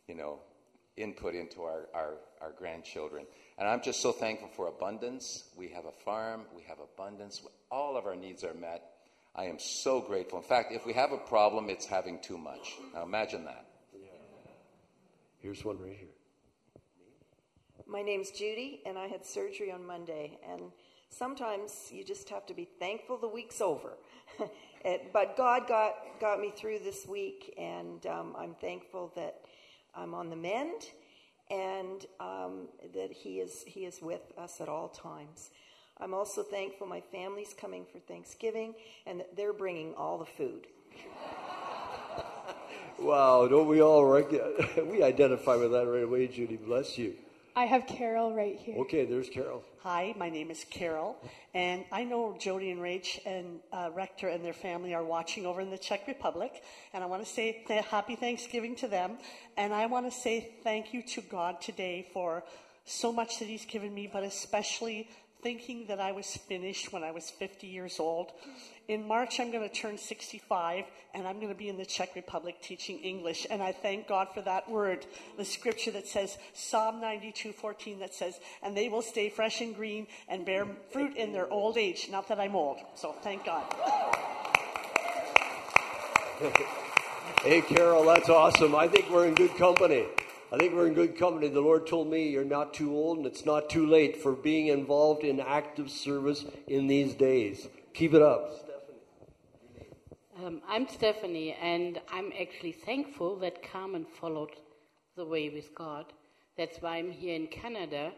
you 0.09 0.15
know, 0.15 0.41
input 0.97 1.35
into 1.35 1.63
our, 1.63 1.89
our, 1.95 2.15
our 2.41 2.53
grandchildren. 2.53 3.27
And 3.59 3.69
I'm 3.69 3.81
just 3.81 4.01
so 4.01 4.13
thankful 4.13 4.49
for 4.49 4.69
abundance. 4.69 5.45
We 5.57 5.69
have 5.69 5.85
a 5.87 5.93
farm, 6.05 6.43
we 6.55 6.63
have 6.65 6.79
abundance, 6.81 7.41
all 7.71 7.97
of 7.97 8.07
our 8.07 8.17
needs 8.17 8.45
are 8.45 8.55
met. 8.55 8.83
I 9.35 9.45
am 9.45 9.59
so 9.59 10.01
grateful. 10.01 10.39
In 10.39 10.45
fact, 10.45 10.73
if 10.73 10.85
we 10.85 10.93
have 10.93 11.13
a 11.13 11.17
problem, 11.17 11.71
it's 11.71 11.87
having 11.87 12.19
too 12.21 12.37
much. 12.37 12.75
Now 12.93 13.03
imagine 13.03 13.45
that. 13.45 13.67
Here's 15.39 15.65
one 15.65 15.79
right 15.81 15.97
here. 15.99 16.12
My 17.87 18.03
name's 18.03 18.31
Judy, 18.31 18.81
and 18.87 18.99
I 18.99 19.07
had 19.07 19.25
surgery 19.25 19.71
on 19.73 19.87
Monday. 19.87 20.39
And 20.49 20.73
sometimes 21.09 21.89
you 21.91 22.05
just 22.05 22.29
have 22.31 22.47
to 22.47 22.55
be 22.55 22.69
thankful 22.79 23.19
the 23.19 23.29
week's 23.29 23.61
over. 23.61 23.95
it, 24.85 25.13
but 25.13 25.37
God 25.37 25.67
got, 25.67 25.95
got 26.21 26.41
me 26.41 26.53
through 26.57 26.81
this 26.81 27.07
week, 27.07 27.55
and 27.59 28.05
um, 28.07 28.35
I'm 28.39 28.55
thankful 28.55 29.13
that 29.17 29.41
I'm 29.95 30.15
on 30.15 30.31
the 30.31 30.37
mend 30.37 30.91
and 31.51 32.07
um, 32.21 32.69
that 32.95 33.13
he 33.13 33.41
is, 33.41 33.65
he 33.67 33.81
is 33.81 34.01
with 34.01 34.33
us 34.39 34.61
at 34.61 34.69
all 34.69 34.89
times. 34.89 35.51
I'm 36.01 36.15
also 36.15 36.43
thankful 36.43 36.87
my 36.87 37.03
family's 37.13 37.55
coming 37.55 37.85
for 37.93 37.99
Thanksgiving 37.99 38.75
and 39.07 39.21
that 39.21 39.37
they're 39.37 39.53
bringing 39.53 39.95
all 39.95 40.19
the 40.19 40.27
food. 40.27 40.67
Wow, 42.99 43.49
don't 43.49 43.67
we 43.67 43.83
all 43.83 44.05
rec- 44.05 44.31
we 44.87 45.03
identify 45.03 45.57
with 45.57 45.73
that 45.73 45.89
right 45.89 46.05
away, 46.05 46.29
Judy. 46.29 46.57
Bless 46.57 46.99
you. 46.99 47.15
I 47.55 47.65
have 47.67 47.87
Carol 47.87 48.35
right 48.35 48.59
here. 48.59 48.79
Okay, 48.79 49.05
there's 49.05 49.29
Carol. 49.29 49.63
Hi, 49.81 50.15
my 50.17 50.31
name 50.31 50.51
is 50.51 50.65
Carol, 50.71 51.17
and 51.53 51.85
I 51.93 52.03
know 52.05 52.35
Jody 52.41 52.71
and 52.71 52.81
Rach 52.81 53.19
and 53.27 53.61
uh, 53.71 53.91
Rector 53.93 54.29
and 54.29 54.43
their 54.43 54.55
family 54.55 54.95
are 54.95 55.05
watching 55.05 55.45
over 55.45 55.61
in 55.61 55.71
the 55.71 55.77
Czech 55.77 56.07
Republic, 56.09 56.63
and 56.95 57.05
I 57.05 57.07
want 57.07 57.23
to 57.23 57.31
say 57.31 57.63
th- 57.69 57.85
happy 57.85 58.17
Thanksgiving 58.17 58.75
to 58.77 58.89
them, 58.89 59.19
and 59.59 59.75
I 59.75 59.85
want 59.85 60.11
to 60.11 60.19
say 60.19 60.55
thank 60.65 60.95
you 60.95 61.03
to 61.03 61.21
God 61.21 61.61
today 61.61 62.09
for 62.15 62.43
so 62.87 63.13
much 63.13 63.39
that 63.41 63.49
He's 63.49 63.67
given 63.67 63.93
me, 63.93 64.09
but 64.11 64.23
especially 64.23 65.11
thinking 65.43 65.87
that 65.89 66.01
I 66.01 66.13
was 66.13 66.35
finished 66.49 66.91
when 66.91 67.05
I 67.05 67.11
was 67.11 67.29
50 67.29 67.67
years 67.67 68.01
old. 68.01 68.33
In 68.93 69.09
March, 69.09 69.41
I'm 69.41 69.51
going 69.51 69.67
to 69.67 69.75
turn 69.75 69.97
65, 69.97 70.85
and 71.15 71.27
I'm 71.27 71.37
going 71.37 71.49
to 71.49 71.55
be 71.55 71.71
in 71.71 71.79
the 71.79 71.87
Czech 71.87 72.15
Republic 72.15 72.57
teaching 72.61 72.99
English. 72.99 73.47
And 73.49 73.63
I 73.63 73.73
thank 73.73 74.07
God 74.07 74.29
for 74.35 74.43
that 74.43 74.71
word, 74.71 75.07
the 75.39 75.47
scripture 75.47 75.91
that 75.93 76.07
says, 76.07 76.37
Psalm 76.53 77.01
92:14, 77.01 78.01
that 78.01 78.13
says, 78.13 78.39
"And 78.63 78.77
they 78.77 78.91
will 78.91 79.01
stay 79.01 79.31
fresh 79.31 79.63
and 79.63 79.75
green 79.75 80.09
and 80.29 80.45
bear 80.45 80.67
fruit 80.91 81.17
in 81.17 81.33
their 81.33 81.51
old 81.51 81.79
age." 81.79 82.11
Not 82.11 82.29
that 82.29 82.39
I'm 82.39 82.55
old, 82.55 82.81
so 82.95 83.13
thank 83.23 83.47
God. 83.47 83.65
Hey, 87.45 87.63
Carol, 87.63 88.05
that's 88.05 88.29
awesome. 88.29 88.75
I 88.75 88.89
think 88.89 89.09
we're 89.09 89.27
in 89.27 89.35
good 89.35 89.57
company. 89.57 90.05
I 90.53 90.59
think 90.59 90.75
we're 90.75 90.89
in 90.89 90.95
good 90.95 91.17
company. 91.17 91.49
The 91.49 91.61
Lord 91.61 91.87
told 91.87 92.11
me 92.11 92.29
you're 92.29 92.45
not 92.45 92.75
too 92.75 92.95
old 92.95 93.19
and 93.19 93.27
it's 93.27 93.47
not 93.47 93.71
too 93.71 93.87
late 93.87 94.17
for 94.17 94.33
being 94.33 94.67
involved 94.67 95.25
in 95.25 95.41
active 95.41 95.91
service 95.91 96.45
in 96.67 96.89
these 96.89 97.15
days. 97.15 97.69
Keep 97.95 98.15
it 98.15 98.23
up. 98.23 98.72
Um, 100.45 100.61
I'm 100.69 100.89
Stephanie, 100.89 101.57
and 101.63 102.01
I'm 102.11 102.33
actually 102.41 102.73
thankful 102.73 103.37
that 103.41 103.63
Carmen 103.71 104.05
followed 104.05 104.57
the 105.15 105.25
way 105.25 105.51
with 105.51 105.73
God. 105.73 106.07
That's 106.57 106.79
why 106.83 106.97
I'm 106.97 107.13
here 107.13 107.37
in 107.37 107.47
Canada, 107.47 108.11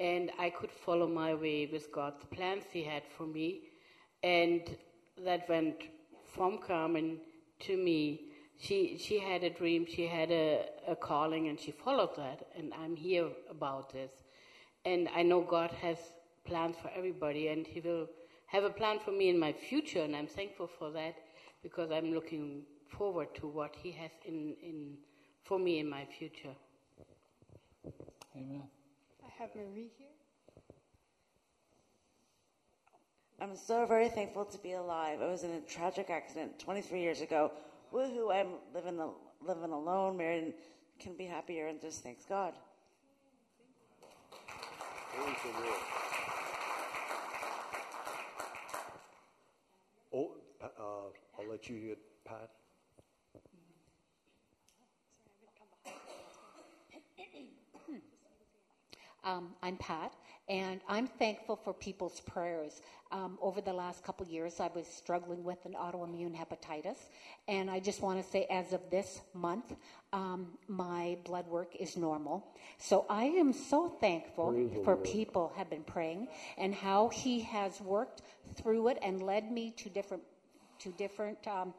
and 0.00 0.32
I 0.36 0.50
could 0.50 0.72
follow 0.72 1.06
my 1.06 1.34
way 1.34 1.68
with 1.70 1.92
God, 1.92 2.14
the 2.18 2.34
plans 2.34 2.64
He 2.72 2.82
had 2.82 3.04
for 3.16 3.24
me, 3.24 3.60
and 4.24 4.62
that 5.24 5.48
went 5.48 5.76
from 6.34 6.58
Carmen 6.58 7.18
to 7.60 7.76
me. 7.76 8.32
She 8.58 8.98
she 8.98 9.20
had 9.20 9.44
a 9.44 9.50
dream, 9.50 9.86
she 9.86 10.08
had 10.08 10.32
a, 10.32 10.64
a 10.88 10.96
calling, 10.96 11.46
and 11.48 11.60
she 11.60 11.70
followed 11.70 12.16
that. 12.16 12.48
And 12.58 12.72
I'm 12.82 12.96
here 12.96 13.28
about 13.48 13.92
this, 13.92 14.10
and 14.84 15.08
I 15.14 15.22
know 15.22 15.42
God 15.42 15.70
has 15.82 15.98
plans 16.44 16.76
for 16.82 16.90
everybody, 16.96 17.46
and 17.46 17.64
He 17.64 17.80
will 17.80 18.08
have 18.46 18.64
a 18.64 18.70
plan 18.70 18.98
for 18.98 19.12
me 19.12 19.28
in 19.28 19.38
my 19.38 19.52
future, 19.52 20.02
and 20.02 20.16
I'm 20.16 20.26
thankful 20.26 20.66
for 20.66 20.90
that 20.90 21.14
because 21.62 21.90
I'm 21.90 22.12
looking 22.12 22.62
forward 22.88 23.34
to 23.36 23.46
what 23.46 23.74
He 23.76 23.92
has 23.92 24.10
in, 24.24 24.54
in 24.62 24.96
for 25.44 25.58
me 25.58 25.78
in 25.78 25.88
my 25.88 26.04
future. 26.04 26.54
Amen. 28.36 28.62
I 29.24 29.42
have 29.42 29.50
Marie 29.54 29.90
here. 29.98 30.06
I'm 33.40 33.56
so 33.56 33.86
very 33.86 34.08
thankful 34.08 34.44
to 34.44 34.58
be 34.58 34.72
alive. 34.72 35.22
I 35.22 35.26
was 35.26 35.44
in 35.44 35.52
a 35.52 35.60
tragic 35.60 36.10
accident 36.10 36.58
23 36.58 37.00
years 37.00 37.22
ago. 37.22 37.50
Woohoo! 37.92 38.32
I'm 38.32 38.48
living 38.74 38.96
the, 38.96 39.10
living 39.40 39.72
alone, 39.72 40.16
married, 40.16 40.44
and 40.44 40.54
can 41.00 41.16
be 41.16 41.24
happier, 41.24 41.68
and 41.68 41.80
just 41.80 42.02
thanks 42.02 42.24
God. 42.26 42.52
Oh, 50.12 50.30
uh, 50.62 51.29
I'll 51.40 51.48
let 51.48 51.68
you 51.70 51.78
get 51.80 51.98
Pat. 52.24 52.50
Um, 59.22 59.50
I'm 59.62 59.76
Pat, 59.76 60.14
and 60.48 60.80
I'm 60.88 61.06
thankful 61.06 61.54
for 61.54 61.74
people's 61.74 62.20
prayers. 62.20 62.80
Um, 63.12 63.38
over 63.42 63.60
the 63.60 63.72
last 63.72 64.02
couple 64.02 64.26
years, 64.26 64.60
I 64.60 64.70
was 64.74 64.86
struggling 64.86 65.44
with 65.44 65.62
an 65.66 65.74
autoimmune 65.74 66.34
hepatitis, 66.34 66.96
and 67.46 67.70
I 67.70 67.80
just 67.80 68.00
want 68.00 68.22
to 68.22 68.30
say, 68.30 68.46
as 68.50 68.72
of 68.72 68.80
this 68.90 69.20
month, 69.34 69.74
um, 70.14 70.58
my 70.68 71.18
blood 71.24 71.46
work 71.48 71.76
is 71.76 71.98
normal. 71.98 72.46
So 72.78 73.04
I 73.10 73.24
am 73.24 73.52
so 73.52 73.88
thankful 74.00 74.52
Praise 74.52 74.84
for 74.84 74.96
people 74.96 75.52
have 75.54 75.68
been 75.68 75.84
praying 75.84 76.28
and 76.56 76.74
how 76.74 77.08
He 77.08 77.40
has 77.40 77.78
worked 77.82 78.22
through 78.54 78.88
it 78.88 78.98
and 79.02 79.22
led 79.22 79.52
me 79.52 79.70
to 79.76 79.90
different 79.90 80.22
to 80.80 80.90
different 80.90 81.46
um, 81.46 81.72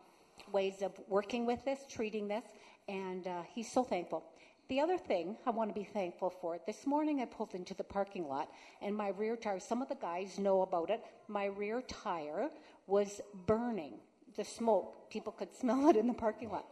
ways 0.51 0.81
of 0.81 0.91
working 1.07 1.45
with 1.45 1.63
this, 1.65 1.79
treating 1.89 2.27
this, 2.27 2.43
and 2.87 3.27
uh, 3.27 3.41
He's 3.53 3.71
so 3.71 3.83
thankful. 3.83 4.23
The 4.71 4.79
other 4.79 4.97
thing 4.97 5.35
I 5.45 5.49
want 5.49 5.69
to 5.69 5.73
be 5.77 5.83
thankful 5.83 6.29
for 6.29 6.57
this 6.65 6.87
morning, 6.87 7.19
I 7.19 7.25
pulled 7.25 7.55
into 7.55 7.73
the 7.73 7.83
parking 7.83 8.29
lot 8.29 8.49
and 8.81 8.95
my 8.95 9.09
rear 9.09 9.35
tire, 9.35 9.59
some 9.59 9.81
of 9.81 9.89
the 9.89 9.95
guys 9.95 10.39
know 10.39 10.61
about 10.61 10.89
it, 10.89 11.03
my 11.27 11.47
rear 11.47 11.81
tire 11.81 12.49
was 12.87 13.19
burning. 13.45 13.95
The 14.37 14.45
smoke, 14.45 15.09
people 15.09 15.33
could 15.33 15.53
smell 15.59 15.89
it 15.89 15.97
in 15.97 16.07
the 16.07 16.13
parking 16.13 16.49
lot. 16.51 16.67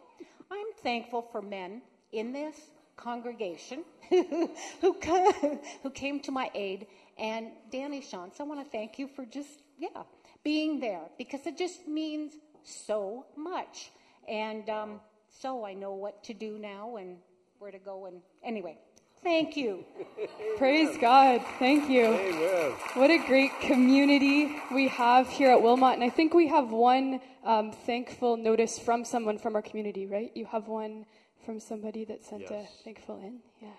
I'm 0.50 0.68
thankful 0.82 1.22
for 1.22 1.42
men 1.42 1.82
in 2.14 2.32
this 2.32 2.56
congregation 2.96 3.84
who, 4.10 4.50
who 5.84 5.90
came 5.94 6.22
to 6.22 6.32
my 6.32 6.50
aid. 6.56 6.88
And 7.18 7.48
Danny 7.70 8.00
Shantz, 8.00 8.40
I 8.40 8.44
want 8.44 8.64
to 8.64 8.70
thank 8.70 8.98
you 8.98 9.08
for 9.08 9.26
just, 9.26 9.64
yeah, 9.78 10.04
being 10.44 10.80
there 10.80 11.02
because 11.18 11.46
it 11.46 11.58
just 11.58 11.88
means 11.88 12.34
so 12.64 13.26
much. 13.36 13.92
And 14.28 14.70
um, 14.70 15.00
so 15.42 15.66
I 15.66 15.74
know 15.74 15.94
what 15.94 16.24
to 16.26 16.34
do 16.34 16.58
now 16.60 16.98
and 16.98 17.18
where 17.60 17.72
to 17.72 17.80
go. 17.80 18.06
And 18.06 18.22
anyway, 18.44 18.78
thank 19.24 19.58
you. 19.58 19.86
Praise 20.58 20.98
God. 21.00 21.42
Thank 21.58 21.90
you. 21.90 22.06
Amen. 22.06 22.72
What 22.94 23.10
a 23.10 23.18
great 23.26 23.60
community 23.62 24.56
we 24.74 24.88
have 24.90 25.30
here 25.30 25.52
at 25.52 25.62
Wilmot. 25.62 25.96
And 25.96 26.04
I 26.04 26.10
think 26.10 26.34
we 26.34 26.48
have 26.48 26.72
one 26.72 27.22
um, 27.44 27.72
thankful 27.72 28.38
notice 28.38 28.80
from 28.80 29.04
someone 29.04 29.38
from 29.38 29.56
our 29.56 29.62
community, 29.62 30.06
right? 30.06 30.32
You 30.36 30.46
have 30.46 30.68
one 30.68 31.06
from 31.46 31.60
somebody 31.60 32.06
that 32.06 32.24
sent 32.24 32.44
a 32.44 32.66
thankful 32.84 33.18
in. 33.20 33.40
Yeah. 33.62 33.70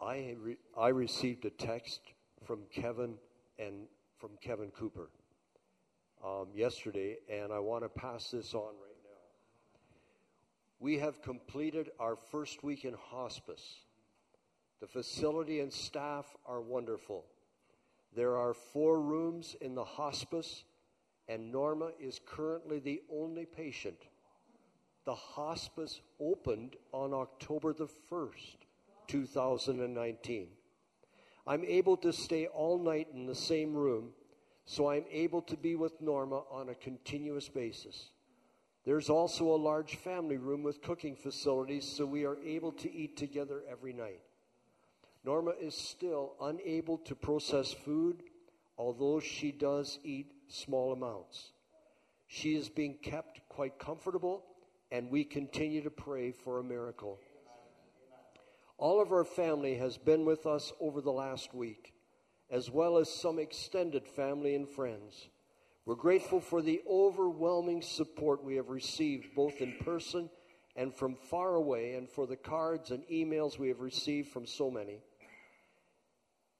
I, 0.00 0.36
re- 0.38 0.56
I 0.78 0.88
received 0.88 1.44
a 1.44 1.50
text 1.50 2.00
from 2.46 2.60
Kevin 2.72 3.14
and 3.58 3.86
from 4.18 4.30
Kevin 4.40 4.70
Cooper 4.70 5.10
um, 6.24 6.48
yesterday, 6.54 7.16
and 7.28 7.52
I 7.52 7.58
want 7.58 7.84
to 7.84 7.88
pass 7.88 8.30
this 8.30 8.54
on 8.54 8.60
right 8.60 8.96
now. 9.04 9.20
We 10.80 10.98
have 10.98 11.22
completed 11.22 11.90
our 11.98 12.16
first 12.16 12.62
week 12.62 12.84
in 12.84 12.94
hospice. 12.94 13.80
The 14.80 14.86
facility 14.86 15.60
and 15.60 15.72
staff 15.72 16.26
are 16.46 16.60
wonderful. 16.60 17.24
There 18.14 18.36
are 18.36 18.54
four 18.54 19.00
rooms 19.00 19.56
in 19.60 19.74
the 19.74 19.84
hospice, 19.84 20.64
and 21.28 21.52
Norma 21.52 21.90
is 22.00 22.20
currently 22.24 22.78
the 22.78 23.02
only 23.12 23.44
patient. 23.44 24.06
The 25.04 25.14
hospice 25.14 26.00
opened 26.20 26.76
on 26.92 27.12
October 27.12 27.72
the 27.72 27.88
1st, 28.10 28.56
2019. 29.06 30.48
I'm 31.46 31.64
able 31.64 31.96
to 31.98 32.12
stay 32.12 32.46
all 32.46 32.78
night 32.78 33.08
in 33.14 33.24
the 33.24 33.34
same 33.34 33.72
room, 33.72 34.10
so 34.68 34.90
I'm 34.90 35.06
able 35.10 35.40
to 35.42 35.56
be 35.56 35.76
with 35.76 35.98
Norma 36.02 36.42
on 36.50 36.68
a 36.68 36.74
continuous 36.74 37.48
basis. 37.48 38.10
There's 38.84 39.08
also 39.08 39.46
a 39.46 39.56
large 39.56 39.96
family 39.96 40.36
room 40.36 40.62
with 40.62 40.82
cooking 40.82 41.16
facilities, 41.16 41.90
so 41.96 42.04
we 42.04 42.26
are 42.26 42.36
able 42.44 42.72
to 42.72 42.92
eat 42.92 43.16
together 43.16 43.62
every 43.68 43.94
night. 43.94 44.20
Norma 45.24 45.52
is 45.58 45.74
still 45.74 46.34
unable 46.42 46.98
to 46.98 47.14
process 47.14 47.72
food, 47.72 48.22
although 48.76 49.20
she 49.20 49.52
does 49.52 49.98
eat 50.04 50.32
small 50.48 50.92
amounts. 50.92 51.52
She 52.26 52.54
is 52.54 52.68
being 52.68 52.98
kept 53.02 53.40
quite 53.48 53.78
comfortable, 53.78 54.44
and 54.92 55.10
we 55.10 55.24
continue 55.24 55.82
to 55.82 55.90
pray 55.90 56.30
for 56.30 56.58
a 56.58 56.62
miracle. 56.62 57.18
All 58.76 59.00
of 59.00 59.12
our 59.12 59.24
family 59.24 59.76
has 59.78 59.96
been 59.96 60.26
with 60.26 60.44
us 60.44 60.74
over 60.78 61.00
the 61.00 61.10
last 61.10 61.54
week, 61.54 61.94
as 62.50 62.70
well 62.70 62.98
as 62.98 63.12
some 63.12 63.38
extended 63.38 64.06
family 64.06 64.54
and 64.54 64.68
friends. 64.68 65.28
We're 65.84 65.94
grateful 65.94 66.40
for 66.40 66.60
the 66.62 66.82
overwhelming 66.88 67.82
support 67.82 68.44
we 68.44 68.56
have 68.56 68.68
received, 68.68 69.34
both 69.34 69.60
in 69.60 69.76
person 69.84 70.28
and 70.76 70.94
from 70.94 71.14
far 71.14 71.54
away, 71.54 71.94
and 71.94 72.08
for 72.08 72.26
the 72.26 72.36
cards 72.36 72.90
and 72.90 73.02
emails 73.08 73.58
we 73.58 73.68
have 73.68 73.80
received 73.80 74.28
from 74.28 74.46
so 74.46 74.70
many. 74.70 75.00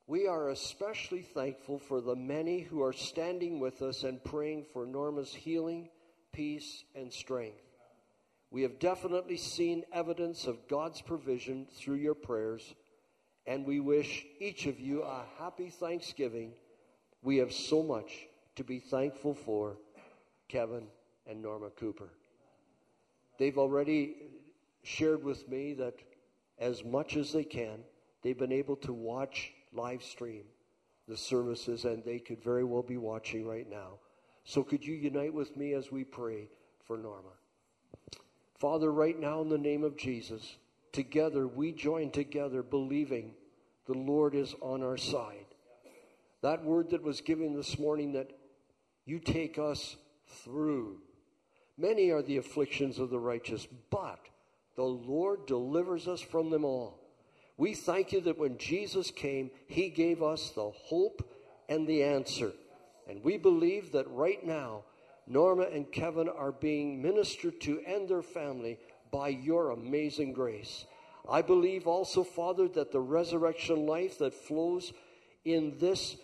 We 0.08 0.26
are 0.26 0.48
especially 0.48 1.20
thankful 1.20 1.78
for 1.78 2.00
the 2.00 2.16
many 2.16 2.60
who 2.60 2.82
are 2.82 2.94
standing 2.94 3.60
with 3.60 3.82
us 3.82 4.04
and 4.04 4.24
praying 4.24 4.64
for 4.72 4.86
Norma's 4.86 5.34
healing, 5.34 5.90
peace, 6.32 6.84
and 6.94 7.12
strength. 7.12 7.62
We 8.50 8.62
have 8.62 8.78
definitely 8.78 9.36
seen 9.36 9.84
evidence 9.92 10.46
of 10.46 10.66
God's 10.66 11.02
provision 11.02 11.66
through 11.76 11.96
your 11.96 12.14
prayers, 12.14 12.74
and 13.48 13.64
we 13.64 13.80
wish 13.80 14.26
each 14.38 14.66
of 14.66 14.78
you 14.78 15.02
a 15.02 15.24
happy 15.38 15.70
Thanksgiving. 15.70 16.52
We 17.22 17.38
have 17.38 17.52
so 17.52 17.82
much 17.82 18.28
to 18.56 18.62
be 18.62 18.78
thankful 18.78 19.34
for, 19.34 19.78
Kevin 20.48 20.86
and 21.26 21.40
Norma 21.40 21.70
Cooper. 21.70 22.10
They've 23.38 23.56
already 23.56 24.16
shared 24.82 25.24
with 25.24 25.48
me 25.48 25.72
that 25.74 25.94
as 26.58 26.84
much 26.84 27.16
as 27.16 27.32
they 27.32 27.42
can, 27.42 27.80
they've 28.22 28.38
been 28.38 28.52
able 28.52 28.76
to 28.76 28.92
watch 28.92 29.52
live 29.72 30.02
stream 30.02 30.44
the 31.08 31.16
services, 31.16 31.86
and 31.86 32.04
they 32.04 32.18
could 32.18 32.44
very 32.44 32.64
well 32.64 32.82
be 32.82 32.98
watching 32.98 33.46
right 33.46 33.68
now. 33.70 33.92
So, 34.44 34.62
could 34.62 34.84
you 34.84 34.94
unite 34.94 35.32
with 35.32 35.56
me 35.56 35.72
as 35.72 35.90
we 35.90 36.04
pray 36.04 36.48
for 36.84 36.98
Norma? 36.98 37.32
Father, 38.58 38.92
right 38.92 39.18
now, 39.18 39.40
in 39.40 39.48
the 39.48 39.56
name 39.56 39.84
of 39.84 39.96
Jesus, 39.96 40.56
together 40.92 41.46
we 41.46 41.72
join 41.72 42.10
together 42.10 42.62
believing 42.62 43.34
the 43.86 43.98
Lord 43.98 44.34
is 44.34 44.54
on 44.60 44.82
our 44.82 44.96
side. 44.96 45.46
That 46.42 46.64
word 46.64 46.90
that 46.90 47.02
was 47.02 47.20
given 47.20 47.54
this 47.54 47.78
morning 47.78 48.12
that 48.12 48.30
you 49.04 49.18
take 49.18 49.58
us 49.58 49.96
through. 50.44 50.98
Many 51.76 52.10
are 52.10 52.22
the 52.22 52.36
afflictions 52.36 52.98
of 52.98 53.10
the 53.10 53.18
righteous, 53.18 53.66
but 53.90 54.20
the 54.76 54.82
Lord 54.82 55.46
delivers 55.46 56.06
us 56.06 56.20
from 56.20 56.50
them 56.50 56.64
all. 56.64 57.00
We 57.56 57.74
thank 57.74 58.12
you 58.12 58.20
that 58.22 58.38
when 58.38 58.58
Jesus 58.58 59.10
came, 59.10 59.50
he 59.66 59.88
gave 59.88 60.22
us 60.22 60.50
the 60.50 60.70
hope 60.70 61.28
and 61.68 61.86
the 61.86 62.04
answer. 62.04 62.52
And 63.08 63.22
we 63.24 63.36
believe 63.36 63.92
that 63.92 64.08
right 64.10 64.44
now, 64.44 64.84
Norma 65.26 65.64
and 65.64 65.90
Kevin 65.90 66.28
are 66.28 66.52
being 66.52 67.02
ministered 67.02 67.60
to 67.62 67.80
and 67.86 68.08
their 68.08 68.22
family 68.22 68.78
by 69.10 69.28
your 69.28 69.70
amazing 69.70 70.32
grace. 70.32 70.86
I 71.28 71.42
believe 71.42 71.86
also, 71.86 72.24
Father, 72.24 72.68
that 72.68 72.92
the 72.92 73.00
resurrection 73.00 73.86
life 73.86 74.18
that 74.18 74.34
flows 74.34 74.92
in 75.44 75.78
this 75.78 76.16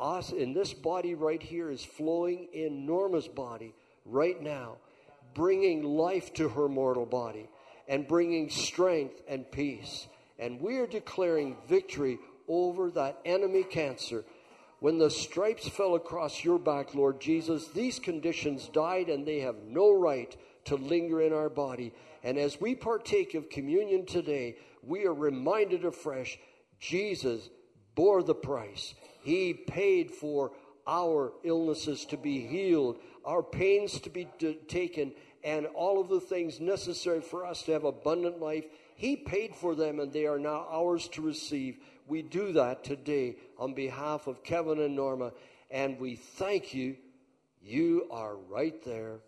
us 0.00 0.30
in 0.30 0.54
this 0.54 0.72
body 0.74 1.14
right 1.14 1.42
here 1.42 1.70
is 1.70 1.84
flowing 1.84 2.48
in 2.52 2.86
Norma's 2.86 3.26
body 3.26 3.74
right 4.04 4.40
now, 4.40 4.76
bringing 5.34 5.82
life 5.82 6.32
to 6.34 6.48
her 6.48 6.68
mortal 6.68 7.06
body 7.06 7.48
and 7.88 8.06
bringing 8.06 8.48
strength 8.48 9.20
and 9.26 9.50
peace. 9.50 10.06
And 10.38 10.60
we 10.60 10.76
are 10.76 10.86
declaring 10.86 11.56
victory 11.68 12.18
over 12.46 12.90
that 12.92 13.18
enemy 13.24 13.64
cancer. 13.64 14.24
When 14.80 14.98
the 14.98 15.10
stripes 15.10 15.66
fell 15.66 15.96
across 15.96 16.44
your 16.44 16.58
back, 16.58 16.94
Lord 16.94 17.20
Jesus, 17.20 17.66
these 17.68 17.98
conditions 17.98 18.68
died 18.68 19.08
and 19.08 19.26
they 19.26 19.40
have 19.40 19.56
no 19.66 19.92
right 19.92 20.34
to 20.66 20.76
linger 20.76 21.20
in 21.20 21.32
our 21.32 21.48
body. 21.48 21.92
And 22.22 22.38
as 22.38 22.60
we 22.60 22.74
partake 22.74 23.34
of 23.34 23.50
communion 23.50 24.06
today, 24.06 24.56
we 24.82 25.04
are 25.06 25.14
reminded 25.14 25.84
afresh 25.84 26.38
Jesus 26.80 27.48
bore 27.94 28.22
the 28.22 28.34
price. 28.34 28.94
He 29.22 29.54
paid 29.54 30.10
for 30.10 30.52
our 30.86 31.32
illnesses 31.44 32.04
to 32.06 32.16
be 32.16 32.46
healed, 32.46 32.98
our 33.24 33.42
pains 33.42 34.00
to 34.00 34.10
be 34.10 34.28
d- 34.38 34.58
taken, 34.68 35.12
and 35.44 35.66
all 35.66 36.00
of 36.00 36.08
the 36.08 36.20
things 36.20 36.60
necessary 36.60 37.20
for 37.20 37.44
us 37.44 37.62
to 37.62 37.72
have 37.72 37.84
abundant 37.84 38.40
life. 38.40 38.64
He 38.94 39.16
paid 39.16 39.54
for 39.54 39.74
them 39.74 40.00
and 40.00 40.12
they 40.12 40.26
are 40.26 40.38
now 40.38 40.66
ours 40.70 41.08
to 41.08 41.22
receive. 41.22 41.78
We 42.06 42.22
do 42.22 42.52
that 42.52 42.84
today 42.84 43.36
on 43.58 43.74
behalf 43.74 44.26
of 44.26 44.42
Kevin 44.42 44.80
and 44.80 44.96
Norma, 44.96 45.32
and 45.70 46.00
we 46.00 46.16
thank 46.16 46.72
you. 46.72 46.96
You 47.60 48.08
are 48.10 48.36
right 48.36 48.82
there, 48.84 49.18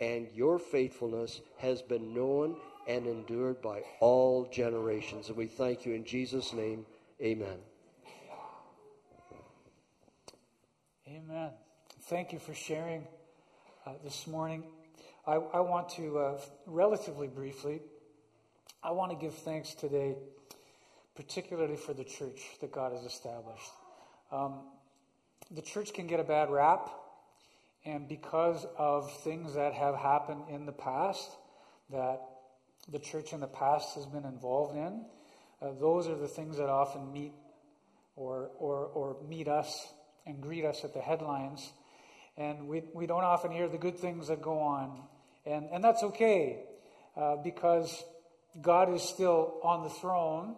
and 0.00 0.28
your 0.34 0.58
faithfulness 0.58 1.40
has 1.58 1.82
been 1.82 2.14
known 2.14 2.56
and 2.86 3.06
endured 3.06 3.62
by 3.62 3.82
all 4.00 4.48
generations. 4.52 5.28
And 5.28 5.36
we 5.36 5.46
thank 5.46 5.86
you 5.86 5.94
in 5.94 6.04
Jesus' 6.04 6.52
name. 6.52 6.84
Amen. 7.22 7.58
Amen. 11.08 11.50
Thank 12.02 12.32
you 12.32 12.38
for 12.38 12.54
sharing 12.54 13.06
uh, 13.86 13.92
this 14.02 14.26
morning. 14.26 14.64
I, 15.26 15.34
I 15.34 15.60
want 15.60 15.88
to, 15.90 16.18
uh, 16.18 16.40
relatively 16.66 17.28
briefly, 17.28 17.80
I 18.82 18.90
want 18.90 19.10
to 19.12 19.16
give 19.16 19.34
thanks 19.34 19.74
today, 19.74 20.16
particularly 21.14 21.76
for 21.76 21.94
the 21.94 22.04
church 22.04 22.42
that 22.60 22.72
God 22.72 22.92
has 22.92 23.04
established. 23.04 23.70
Um, 24.30 24.60
the 25.50 25.62
church 25.62 25.94
can 25.94 26.06
get 26.06 26.20
a 26.20 26.24
bad 26.24 26.50
rap, 26.50 26.90
and 27.84 28.08
because 28.08 28.66
of 28.78 29.12
things 29.22 29.54
that 29.54 29.74
have 29.74 29.94
happened 29.94 30.44
in 30.48 30.64
the 30.64 30.72
past, 30.72 31.30
that 31.90 32.20
the 32.90 32.98
church 32.98 33.32
in 33.32 33.40
the 33.40 33.46
past 33.46 33.94
has 33.94 34.06
been 34.06 34.24
involved 34.24 34.76
in, 34.76 35.04
uh, 35.60 35.72
those 35.78 36.08
are 36.08 36.16
the 36.16 36.28
things 36.28 36.56
that 36.56 36.68
often 36.68 37.12
meet 37.12 37.32
or, 38.16 38.50
or, 38.58 38.86
or 38.86 39.16
meet 39.28 39.48
us 39.48 39.86
and 40.26 40.40
greet 40.40 40.64
us 40.64 40.84
at 40.84 40.94
the 40.94 41.00
headlines. 41.00 41.72
And 42.36 42.68
we, 42.68 42.82
we 42.92 43.06
don't 43.06 43.24
often 43.24 43.50
hear 43.52 43.68
the 43.68 43.78
good 43.78 43.98
things 43.98 44.28
that 44.28 44.40
go 44.40 44.58
on. 44.58 45.02
And, 45.46 45.68
and 45.70 45.84
that's 45.84 46.02
okay 46.02 46.64
uh, 47.16 47.36
because 47.36 48.02
God 48.60 48.92
is 48.92 49.02
still 49.02 49.58
on 49.62 49.82
the 49.82 49.90
throne. 49.90 50.56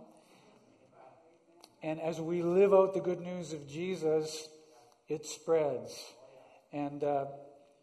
And 1.83 2.01
as 2.01 2.21
we 2.21 2.43
live 2.43 2.73
out 2.73 2.95
the 2.95 3.01
good 3.01 3.21
news 3.21 3.53
of 3.53 3.69
Jesus, 3.69 4.49
it 5.09 5.27
spreads. 5.27 5.93
And 6.73 7.03
uh, 7.05 7.27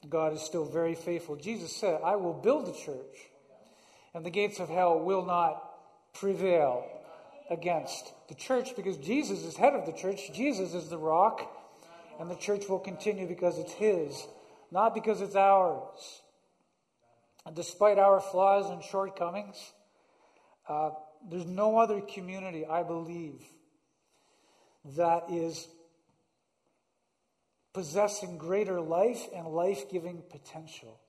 God 0.10 0.34
is 0.34 0.42
still 0.42 0.66
very 0.66 0.96
faithful. 0.96 1.36
Jesus 1.36 1.76
said, 1.76 2.02
I 2.04 2.16
will 2.16 2.34
build 2.34 2.68
the 2.68 2.74
church, 2.74 3.30
and 4.14 4.26
the 4.26 4.30
gates 4.30 4.60
of 4.60 4.70
hell 4.70 5.00
will 5.00 5.26
not 5.26 5.70
prevail 6.14 6.86
against 7.50 8.14
the 8.28 8.36
church 8.36 8.76
because 8.76 8.98
Jesus 8.98 9.44
is 9.44 9.56
head 9.56 9.74
of 9.74 9.86
the 9.86 9.92
church. 9.92 10.32
Jesus 10.34 10.74
is 10.74 10.90
the 10.90 10.98
rock, 10.98 11.50
and 12.20 12.30
the 12.30 12.36
church 12.36 12.68
will 12.70 12.80
continue 12.80 13.28
because 13.28 13.58
it's 13.58 13.74
His, 13.74 14.28
not 14.72 14.94
because 14.94 15.22
it's 15.22 15.36
ours. 15.36 16.22
And 17.46 17.56
despite 17.56 18.00
our 18.00 18.20
flaws 18.20 18.70
and 18.70 18.84
shortcomings, 18.84 19.74
uh, 20.68 20.92
there's 21.30 21.46
no 21.46 21.78
other 21.78 22.02
community, 22.02 22.66
I 22.66 22.84
believe, 22.84 23.42
that 24.98 25.24
is 25.30 25.68
possessing 27.74 28.38
greater 28.38 28.80
life 28.80 29.26
and 29.36 29.48
life 29.48 29.90
giving 29.90 30.22
potential. 30.30 31.00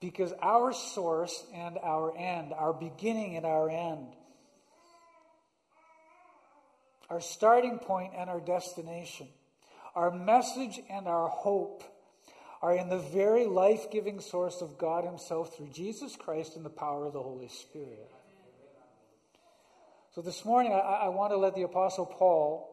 Because 0.00 0.32
our 0.40 0.72
source 0.72 1.44
and 1.54 1.78
our 1.82 2.16
end, 2.16 2.54
our 2.54 2.72
beginning 2.72 3.36
and 3.36 3.44
our 3.44 3.68
end, 3.68 4.08
our 7.10 7.20
starting 7.20 7.78
point 7.78 8.12
and 8.16 8.30
our 8.30 8.40
destination, 8.40 9.28
our 9.94 10.10
message 10.10 10.80
and 10.88 11.06
our 11.06 11.28
hope 11.28 11.82
are 12.62 12.74
in 12.74 12.88
the 12.88 12.98
very 12.98 13.46
life 13.46 13.90
giving 13.90 14.20
source 14.20 14.62
of 14.62 14.78
God 14.78 15.04
Himself 15.04 15.56
through 15.56 15.68
Jesus 15.68 16.16
Christ 16.16 16.56
and 16.56 16.64
the 16.64 16.70
power 16.70 17.06
of 17.06 17.12
the 17.12 17.22
Holy 17.22 17.48
Spirit. 17.48 18.10
So 20.14 20.22
this 20.22 20.44
morning, 20.44 20.72
I, 20.72 20.76
I 20.78 21.08
want 21.08 21.32
to 21.32 21.36
let 21.36 21.54
the 21.54 21.62
Apostle 21.62 22.06
Paul 22.06 22.68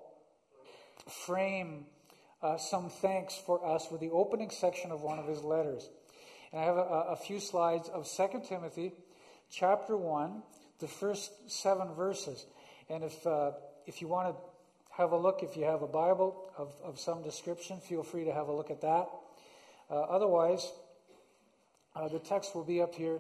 frame 1.25 1.85
uh, 2.41 2.57
some 2.57 2.89
thanks 2.89 3.35
for 3.35 3.65
us 3.65 3.87
with 3.91 4.01
the 4.01 4.11
opening 4.11 4.49
section 4.49 4.91
of 4.91 5.01
one 5.01 5.19
of 5.19 5.27
his 5.27 5.43
letters. 5.43 5.89
And 6.51 6.61
I 6.61 6.65
have 6.65 6.77
a, 6.77 6.81
a 6.81 7.15
few 7.15 7.39
slides 7.39 7.89
of 7.89 8.07
2 8.09 8.41
Timothy 8.47 8.93
chapter 9.49 9.97
1, 9.97 10.43
the 10.79 10.87
first 10.87 11.31
seven 11.49 11.93
verses. 11.95 12.45
And 12.89 13.03
if, 13.03 13.25
uh, 13.25 13.51
if 13.85 14.01
you 14.01 14.07
want 14.07 14.35
to 14.35 14.41
have 14.95 15.11
a 15.11 15.17
look, 15.17 15.41
if 15.43 15.57
you 15.57 15.65
have 15.65 15.81
a 15.81 15.87
Bible 15.87 16.51
of, 16.57 16.73
of 16.83 16.99
some 16.99 17.23
description, 17.23 17.79
feel 17.79 18.03
free 18.03 18.25
to 18.25 18.33
have 18.33 18.47
a 18.47 18.53
look 18.53 18.71
at 18.71 18.81
that. 18.81 19.07
Uh, 19.89 20.01
otherwise, 20.01 20.71
uh, 21.95 22.07
the 22.07 22.19
text 22.19 22.55
will 22.55 22.63
be 22.65 22.81
up 22.81 22.93
here 22.93 23.19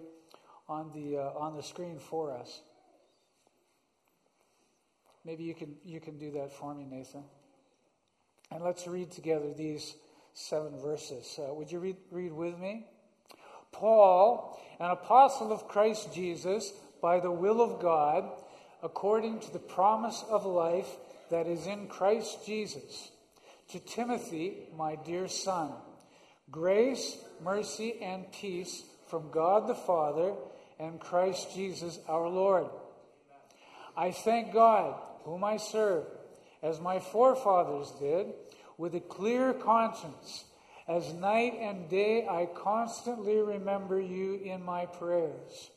on 0.69 0.91
the, 0.93 1.17
uh, 1.17 1.39
on 1.39 1.55
the 1.55 1.63
screen 1.63 1.97
for 1.99 2.31
us. 2.31 2.61
Maybe 5.25 5.43
you 5.43 5.55
can, 5.55 5.75
you 5.83 5.99
can 5.99 6.17
do 6.17 6.31
that 6.31 6.53
for 6.53 6.73
me, 6.73 6.85
Nathan. 6.85 7.23
And 8.51 8.63
let's 8.63 8.87
read 8.87 9.11
together 9.11 9.53
these 9.53 9.95
seven 10.33 10.79
verses. 10.79 11.37
Uh, 11.37 11.53
would 11.53 11.71
you 11.71 11.79
read, 11.79 11.97
read 12.11 12.31
with 12.31 12.57
me? 12.57 12.85
Paul, 13.71 14.59
an 14.79 14.91
apostle 14.91 15.51
of 15.51 15.67
Christ 15.67 16.13
Jesus, 16.13 16.71
by 17.01 17.19
the 17.19 17.31
will 17.31 17.61
of 17.61 17.81
God, 17.81 18.29
according 18.81 19.39
to 19.41 19.51
the 19.51 19.59
promise 19.59 20.23
of 20.29 20.45
life 20.45 20.87
that 21.29 21.47
is 21.47 21.67
in 21.67 21.87
Christ 21.87 22.45
Jesus, 22.45 23.11
to 23.69 23.79
Timothy, 23.79 24.69
my 24.77 24.95
dear 24.95 25.27
son, 25.27 25.71
grace, 26.49 27.17
mercy, 27.43 27.95
and 28.01 28.31
peace 28.31 28.83
from 29.07 29.29
God 29.31 29.67
the 29.67 29.75
Father 29.75 30.33
and 30.79 30.99
Christ 30.99 31.53
Jesus 31.53 31.99
our 32.07 32.29
Lord. 32.29 32.67
I 33.95 34.11
thank 34.11 34.53
God, 34.53 34.95
whom 35.23 35.43
I 35.43 35.57
serve, 35.57 36.05
as 36.67 36.81
my 36.81 36.99
forefathers 36.99 37.93
did, 37.97 38.33
with 38.77 38.93
a 38.93 38.99
clear 38.99 39.53
conscience. 39.53 40.43
As 40.85 41.13
night 41.13 41.57
and 41.61 41.89
day 41.89 42.27
I 42.27 42.45
constantly 42.45 43.37
remember 43.37 44.01
you 44.01 44.35
in 44.35 44.63
my 44.63 44.85
prayers. 44.85 45.71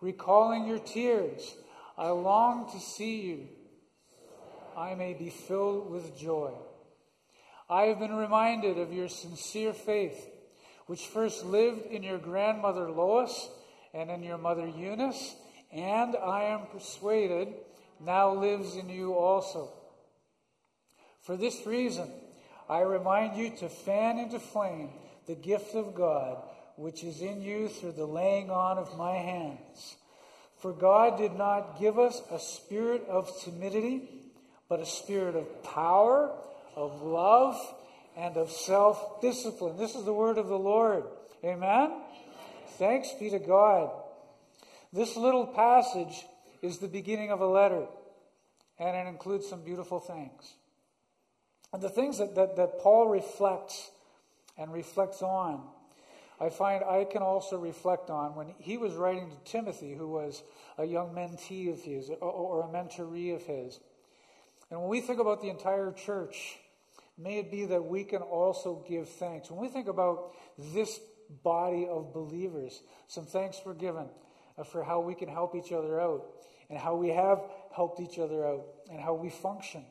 Recalling 0.00 0.66
your 0.66 0.78
tears, 0.78 1.54
I 1.98 2.08
long 2.08 2.70
to 2.72 2.80
see 2.80 3.20
you. 3.20 3.48
I 4.76 4.94
may 4.94 5.12
be 5.12 5.28
filled 5.28 5.90
with 5.90 6.18
joy. 6.18 6.52
I 7.68 7.82
have 7.84 7.98
been 7.98 8.14
reminded 8.14 8.78
of 8.78 8.92
your 8.92 9.08
sincere 9.08 9.74
faith, 9.74 10.30
which 10.86 11.06
first 11.06 11.44
lived 11.44 11.86
in 11.86 12.02
your 12.02 12.18
grandmother 12.18 12.90
Lois 12.90 13.50
and 13.92 14.10
in 14.10 14.22
your 14.22 14.38
mother 14.38 14.66
Eunice, 14.66 15.36
and 15.70 16.16
I 16.16 16.44
am 16.44 16.66
persuaded 16.72 17.48
now 18.00 18.32
lives 18.32 18.76
in 18.76 18.88
you 18.88 19.14
also. 19.14 19.72
For 21.22 21.36
this 21.36 21.66
reason, 21.66 22.10
I 22.68 22.80
remind 22.80 23.36
you 23.36 23.50
to 23.58 23.68
fan 23.68 24.18
into 24.18 24.38
flame 24.38 24.90
the 25.26 25.34
gift 25.34 25.74
of 25.74 25.94
God 25.94 26.42
which 26.76 27.04
is 27.04 27.20
in 27.20 27.42
you 27.42 27.68
through 27.68 27.92
the 27.92 28.06
laying 28.06 28.50
on 28.50 28.78
of 28.78 28.96
my 28.96 29.14
hands. 29.14 29.96
For 30.56 30.72
God 30.72 31.18
did 31.18 31.34
not 31.34 31.78
give 31.78 31.98
us 31.98 32.20
a 32.30 32.38
spirit 32.38 33.04
of 33.08 33.30
timidity, 33.42 34.08
but 34.68 34.80
a 34.80 34.86
spirit 34.86 35.36
of 35.36 35.62
power, 35.62 36.32
of 36.76 37.02
love, 37.02 37.56
and 38.16 38.36
of 38.36 38.50
self 38.50 39.20
discipline. 39.20 39.76
This 39.76 39.94
is 39.94 40.04
the 40.04 40.12
word 40.12 40.38
of 40.38 40.48
the 40.48 40.58
Lord. 40.58 41.04
Amen? 41.44 41.92
Thanks 42.78 43.12
be 43.18 43.30
to 43.30 43.38
God. 43.38 43.90
This 44.92 45.16
little 45.16 45.46
passage 45.46 46.24
is 46.62 46.78
the 46.78 46.88
beginning 46.88 47.30
of 47.30 47.40
a 47.40 47.46
letter, 47.46 47.86
and 48.78 48.96
it 48.96 49.08
includes 49.08 49.48
some 49.48 49.64
beautiful 49.64 49.98
things. 49.98 50.54
And 51.72 51.82
the 51.82 51.88
things 51.88 52.18
that, 52.18 52.34
that, 52.34 52.56
that 52.56 52.78
Paul 52.80 53.08
reflects 53.08 53.90
and 54.58 54.72
reflects 54.72 55.22
on, 55.22 55.62
I 56.40 56.50
find 56.50 56.84
I 56.84 57.04
can 57.04 57.22
also 57.22 57.56
reflect 57.56 58.10
on 58.10 58.34
when 58.34 58.54
he 58.58 58.76
was 58.76 58.94
writing 58.94 59.30
to 59.30 59.50
Timothy, 59.50 59.94
who 59.94 60.08
was 60.08 60.42
a 60.76 60.84
young 60.84 61.14
mentee 61.14 61.72
of 61.72 61.80
his 61.80 62.10
or, 62.10 62.30
or 62.30 62.62
a 62.62 62.68
mentoree 62.68 63.34
of 63.34 63.42
his. 63.42 63.78
And 64.70 64.80
when 64.80 64.88
we 64.88 65.00
think 65.00 65.20
about 65.20 65.40
the 65.40 65.50
entire 65.50 65.92
church, 65.92 66.58
may 67.16 67.38
it 67.38 67.50
be 67.50 67.66
that 67.66 67.84
we 67.84 68.04
can 68.04 68.22
also 68.22 68.84
give 68.88 69.08
thanks. 69.08 69.50
When 69.50 69.60
we 69.60 69.68
think 69.68 69.88
about 69.88 70.32
this 70.58 70.98
body 71.42 71.86
of 71.88 72.12
believers, 72.12 72.82
some 73.06 73.24
thanks 73.24 73.60
were 73.64 73.74
given 73.74 74.08
uh, 74.58 74.64
for 74.64 74.82
how 74.82 75.00
we 75.00 75.14
can 75.14 75.28
help 75.28 75.54
each 75.54 75.72
other 75.72 76.00
out 76.00 76.24
and 76.68 76.78
how 76.78 76.96
we 76.96 77.10
have 77.10 77.40
helped 77.74 78.00
each 78.00 78.18
other 78.18 78.46
out 78.46 78.64
and 78.90 79.00
how 79.00 79.14
we 79.14 79.30
function. 79.30 79.84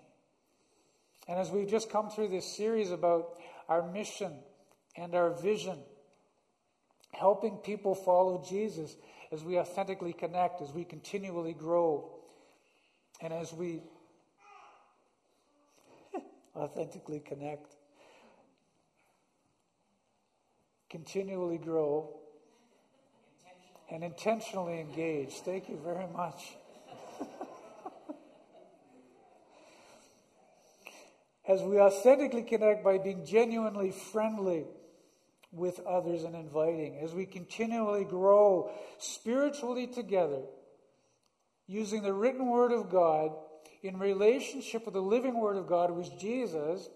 And 1.27 1.39
as 1.39 1.51
we've 1.51 1.69
just 1.69 1.89
come 1.89 2.09
through 2.09 2.29
this 2.29 2.55
series 2.55 2.91
about 2.91 3.37
our 3.69 3.89
mission 3.91 4.33
and 4.97 5.15
our 5.15 5.31
vision, 5.31 5.77
helping 7.13 7.57
people 7.57 7.95
follow 7.95 8.43
Jesus 8.47 8.95
as 9.31 9.43
we 9.43 9.57
authentically 9.57 10.13
connect, 10.13 10.61
as 10.61 10.73
we 10.73 10.83
continually 10.83 11.53
grow, 11.53 12.09
and 13.21 13.31
as 13.31 13.53
we 13.53 13.81
authentically 16.55 17.19
connect, 17.19 17.75
continually 20.89 21.57
grow, 21.57 22.17
and 23.89 24.03
intentionally 24.03 24.79
engage. 24.79 25.33
Thank 25.45 25.69
you 25.69 25.79
very 25.83 26.07
much. 26.07 26.55
As 31.51 31.61
we 31.61 31.79
authentically 31.79 32.43
connect 32.43 32.81
by 32.81 32.97
being 32.97 33.25
genuinely 33.25 33.91
friendly 33.91 34.65
with 35.51 35.81
others 35.81 36.23
and 36.23 36.33
inviting, 36.33 36.99
as 37.03 37.13
we 37.13 37.25
continually 37.25 38.05
grow 38.05 38.71
spiritually 38.99 39.85
together, 39.85 40.43
using 41.67 42.03
the 42.03 42.13
written 42.13 42.47
word 42.47 42.71
of 42.71 42.89
God 42.89 43.31
in 43.83 43.99
relationship 43.99 44.85
with 44.85 44.93
the 44.93 45.01
living 45.01 45.37
word 45.37 45.57
of 45.57 45.67
God, 45.67 45.89
who 45.89 45.99
is 45.99 46.09
Jesus, 46.21 46.87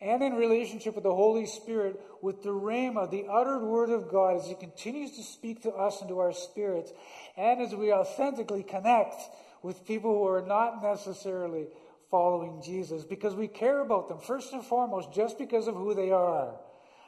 and 0.00 0.22
in 0.22 0.34
relationship 0.34 0.94
with 0.94 1.04
the 1.04 1.14
Holy 1.14 1.46
Spirit, 1.46 2.00
with 2.20 2.42
the 2.44 2.50
Rhema, 2.50 3.10
the 3.10 3.26
uttered 3.28 3.64
word 3.64 3.90
of 3.90 4.08
God, 4.08 4.36
as 4.36 4.46
He 4.46 4.54
continues 4.54 5.16
to 5.16 5.24
speak 5.24 5.62
to 5.62 5.72
us 5.72 6.00
and 6.00 6.08
to 6.08 6.20
our 6.20 6.32
spirits, 6.32 6.92
and 7.36 7.60
as 7.60 7.74
we 7.74 7.92
authentically 7.92 8.62
connect 8.62 9.16
with 9.62 9.84
people 9.86 10.12
who 10.12 10.28
are 10.28 10.46
not 10.46 10.82
necessarily 10.82 11.66
following 12.12 12.60
Jesus 12.62 13.04
because 13.04 13.34
we 13.34 13.48
care 13.48 13.80
about 13.80 14.06
them, 14.06 14.18
first 14.20 14.52
and 14.52 14.62
foremost, 14.62 15.12
just 15.14 15.38
because 15.38 15.66
of 15.66 15.74
who 15.74 15.94
they 15.94 16.10
are. 16.10 16.54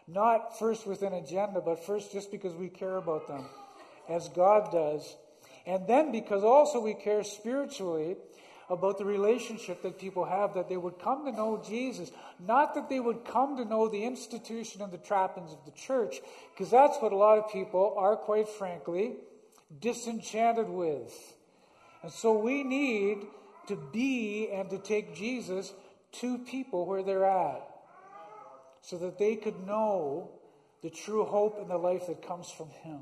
Not 0.09 0.59
first 0.59 0.87
with 0.87 1.03
an 1.03 1.12
agenda, 1.12 1.61
but 1.61 1.85
first 1.85 2.11
just 2.11 2.31
because 2.31 2.55
we 2.55 2.71
care 2.71 2.97
about 2.97 3.29
them, 3.29 3.45
as 4.09 4.29
God 4.31 4.73
does. 4.73 5.17
And 5.67 5.87
then 5.87 6.11
because 6.11 6.43
also 6.43 6.81
we 6.81 6.95
care 6.95 7.23
spiritually 7.23 8.17
about 8.71 8.97
the 8.97 9.05
relationship 9.05 9.83
that 9.83 9.99
people 9.99 10.25
have, 10.25 10.55
that 10.55 10.71
they 10.71 10.77
would 10.79 10.99
come 10.99 11.27
to 11.27 11.33
know 11.33 11.62
Jesus, 11.62 12.11
not 12.40 12.75
that 12.75 12.88
they 12.88 13.01
would 13.01 13.27
come 13.27 13.59
to 13.59 13.64
know 13.67 13.88
the 13.88 14.05
institution 14.05 14.81
and 14.81 14.90
the 14.90 14.99
trappings 14.99 15.53
of 15.53 15.62
the 15.67 15.71
church, 15.73 16.21
because 16.55 16.71
that's 16.71 16.97
what 17.03 17.12
a 17.12 17.17
lot 17.17 17.37
of 17.37 17.51
people 17.51 17.95
are, 17.99 18.17
quite 18.17 18.49
frankly, 18.49 19.17
disenchanted 19.81 20.69
with. 20.69 21.12
And 22.03 22.11
so 22.11 22.38
we 22.38 22.62
need 22.62 23.27
to 23.68 23.77
be 23.92 24.50
and 24.53 24.70
to 24.70 24.79
take 24.79 25.14
Jesus 25.14 25.72
to 26.20 26.38
people 26.38 26.87
where 26.87 27.03
they're 27.03 27.24
at 27.24 27.62
so 28.83 28.98
that 28.98 29.18
they 29.18 29.37
could 29.37 29.66
know 29.66 30.31
the 30.83 30.90
true 30.90 31.24
hope 31.24 31.59
and 31.59 31.70
the 31.70 31.79
life 31.79 32.07
that 32.07 32.27
comes 32.27 32.50
from 32.50 32.68
Him. 32.68 33.00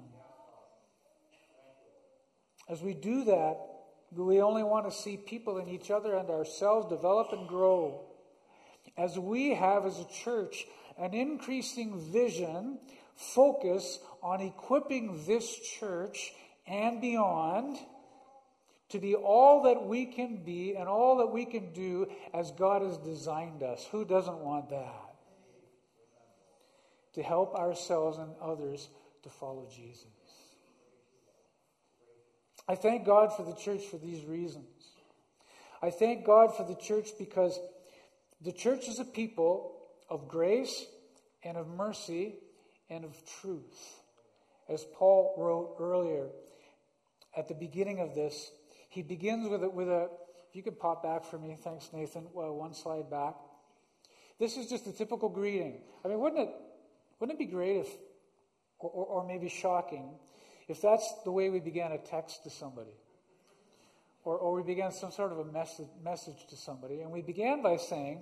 As 2.69 2.81
we 2.81 2.95
do 2.95 3.25
that, 3.25 3.57
we 4.15 4.41
only 4.41 4.63
want 4.63 4.89
to 4.89 4.97
see 4.97 5.17
people 5.17 5.59
in 5.59 5.69
each 5.69 5.91
other 5.91 6.15
and 6.17 6.31
ourselves 6.31 6.89
develop 6.89 7.33
and 7.33 7.49
grow. 7.49 8.03
As 8.97 9.19
we 9.19 9.55
have 9.55 9.87
as 9.87 9.99
a 9.99 10.07
church 10.23 10.67
an 10.99 11.15
increasing 11.15 11.99
vision, 12.13 12.79
focus 13.17 13.99
on 14.23 14.41
equipping 14.41 15.25
this 15.27 15.59
church 15.59 16.33
and 16.67 17.01
beyond 17.01 17.79
to 18.93 18.99
be 18.99 19.15
all 19.15 19.63
that 19.63 19.87
we 19.87 20.07
can 20.07 20.45
be 20.45 20.77
and 20.77 20.89
all 20.89 21.17
that 21.17 21.33
we 21.33 21.47
can 21.47 21.73
do 21.73 22.07
as 22.33 22.51
God 22.53 22.83
has 22.83 22.99
designed 22.99 23.63
us. 23.63 23.87
Who 23.91 24.05
doesn't 24.05 24.39
want 24.39 24.69
that? 24.69 25.15
To 27.15 27.23
help 27.23 27.55
ourselves 27.55 28.19
and 28.19 28.31
others 28.41 28.89
to 29.23 29.31
follow 29.31 29.67
Jesus. 29.75 30.07
I 32.69 32.75
thank 32.75 33.05
God 33.05 33.35
for 33.35 33.45
the 33.45 33.55
church 33.55 33.83
for 33.85 33.97
these 33.97 34.25
reasons. 34.25 34.67
I 35.83 35.91
thank 35.91 36.25
God 36.25 36.57
for 36.57 36.65
the 36.65 36.77
church 36.77 37.09
because 37.19 37.59
the 38.41 38.53
church 38.53 38.89
is 38.89 38.99
a 38.99 39.05
people 39.05 39.75
of 40.09 40.29
grace 40.29 40.87
and 41.43 41.57
of 41.57 41.67
mercy 41.67 42.37
and 42.91 43.05
of 43.05 43.17
truth. 43.41 44.01
As 44.69 44.85
Paul 44.95 45.35
wrote 45.39 45.77
earlier 45.81 46.29
at 47.37 47.49
the 47.49 47.55
beginning 47.55 47.99
of 48.01 48.15
this, 48.15 48.51
he 48.93 49.01
begins 49.01 49.49
with 49.49 49.65
a, 49.65 49.71
with 49.71 49.89
a 49.89 50.09
if 50.51 50.57
you 50.57 50.63
could 50.63 50.79
pop 50.79 51.03
back 51.03 51.25
for 51.25 51.39
me, 51.39 51.57
thanks, 51.59 51.89
Nathan, 51.95 52.27
well, 52.35 52.53
one 52.55 52.75
slide 52.75 53.09
back. 53.09 53.37
This 54.39 54.59
is 54.59 54.69
just 54.69 54.87
a 54.87 54.93
typical 54.93 55.31
greeting. 55.31 55.81
I 56.05 56.09
mean, 56.09 56.21
wouldn't 56.21 56.47
it, 56.47 56.55
wouldn't 57.19 57.41
it 57.41 57.43
be 57.43 57.51
great 57.51 57.79
if, 57.79 57.89
or, 58.79 58.91
or, 58.91 59.27
maybe 59.27 59.49
shocking, 59.49 60.11
if 60.69 60.83
that's 60.83 61.11
the 61.25 61.33
way 61.33 61.49
we 61.49 61.59
began 61.59 61.93
a 61.93 61.99
text 61.99 62.45
to 62.45 62.51
somebody? 62.51 62.93
Or, 64.25 64.37
or 64.37 64.53
we 64.53 64.63
began 64.63 64.93
some 64.93 65.11
sort 65.11 65.33
of 65.33 65.39
a 65.39 65.45
message, 65.47 65.89
message 66.05 66.47
to 66.51 66.57
somebody, 66.57 67.01
and 67.01 67.11
we 67.11 67.23
began 67.23 67.63
by 67.63 67.79
saying, 67.79 68.21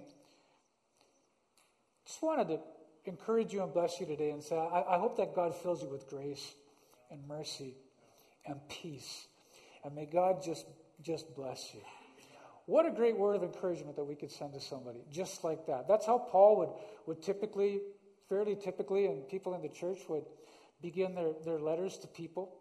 just 2.07 2.23
wanted 2.23 2.47
to 2.47 2.61
encourage 3.07 3.53
you 3.53 3.65
and 3.65 3.75
bless 3.75 3.99
you 3.99 4.07
today 4.07 4.31
and 4.31 4.41
say, 4.41 4.57
I, 4.57 4.95
I 4.95 4.99
hope 5.01 5.17
that 5.17 5.35
God 5.35 5.53
fills 5.57 5.83
you 5.83 5.89
with 5.89 6.09
grace 6.09 6.55
and 7.11 7.27
mercy 7.27 7.75
and 8.47 8.61
peace 8.69 9.27
and 9.85 9.95
may 9.95 10.07
God 10.07 10.43
just, 10.45 10.67
just 11.03 11.35
bless 11.35 11.75
you. 11.75 11.81
What 12.67 12.87
a 12.87 12.91
great 12.91 13.17
word 13.17 13.37
of 13.37 13.43
encouragement 13.43 13.97
that 13.97 14.05
we 14.05 14.15
could 14.15 14.31
send 14.31 14.53
to 14.55 14.61
somebody, 14.61 15.01
just 15.11 15.45
like 15.45 15.67
that. 15.67 15.89
That's 15.89 16.07
how 16.07 16.19
Paul 16.19 16.59
would, 16.59 16.69
would 17.07 17.23
typically, 17.23 17.81
fairly 18.29 18.55
typically, 18.55 19.07
and 19.07 19.29
people 19.29 19.55
in 19.55 19.63
the 19.63 19.69
church 19.69 19.99
would 20.09 20.25
begin 20.83 21.15
their, 21.15 21.33
their 21.45 21.59
letters 21.59 21.99
to 21.99 22.07
people. 22.07 22.57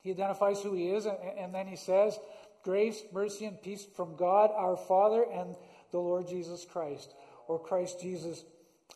He 0.00 0.10
identifies 0.10 0.60
who 0.62 0.74
he 0.74 0.90
is, 0.90 1.06
and, 1.06 1.16
and 1.38 1.54
then 1.54 1.66
he 1.66 1.76
says, 1.76 2.18
Grace, 2.62 3.02
mercy, 3.12 3.46
and 3.46 3.60
peace 3.62 3.86
from 3.96 4.16
God 4.16 4.50
our 4.54 4.76
Father 4.76 5.24
and 5.32 5.56
the 5.90 5.98
Lord 5.98 6.26
Jesus 6.28 6.64
Christ, 6.64 7.14
or 7.48 7.58
Christ 7.58 8.00
Jesus 8.00 8.44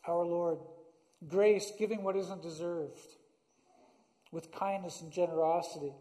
our 0.06 0.24
Lord. 0.24 0.58
Grace, 1.26 1.72
giving 1.78 2.02
what 2.02 2.16
isn't 2.16 2.42
deserved. 2.42 3.00
with 4.30 4.52
kindness 4.52 5.00
and 5.00 5.10
generosity. 5.12 5.92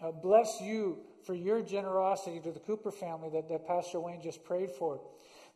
Uh, 0.00 0.10
bless 0.10 0.60
you 0.60 0.98
for 1.26 1.34
your 1.34 1.62
generosity 1.62 2.40
to 2.40 2.50
the 2.50 2.60
Cooper 2.60 2.90
family 2.90 3.28
that, 3.30 3.48
that 3.48 3.66
Pastor 3.66 4.00
Wayne 4.00 4.22
just 4.22 4.42
prayed 4.44 4.70
for. 4.70 5.00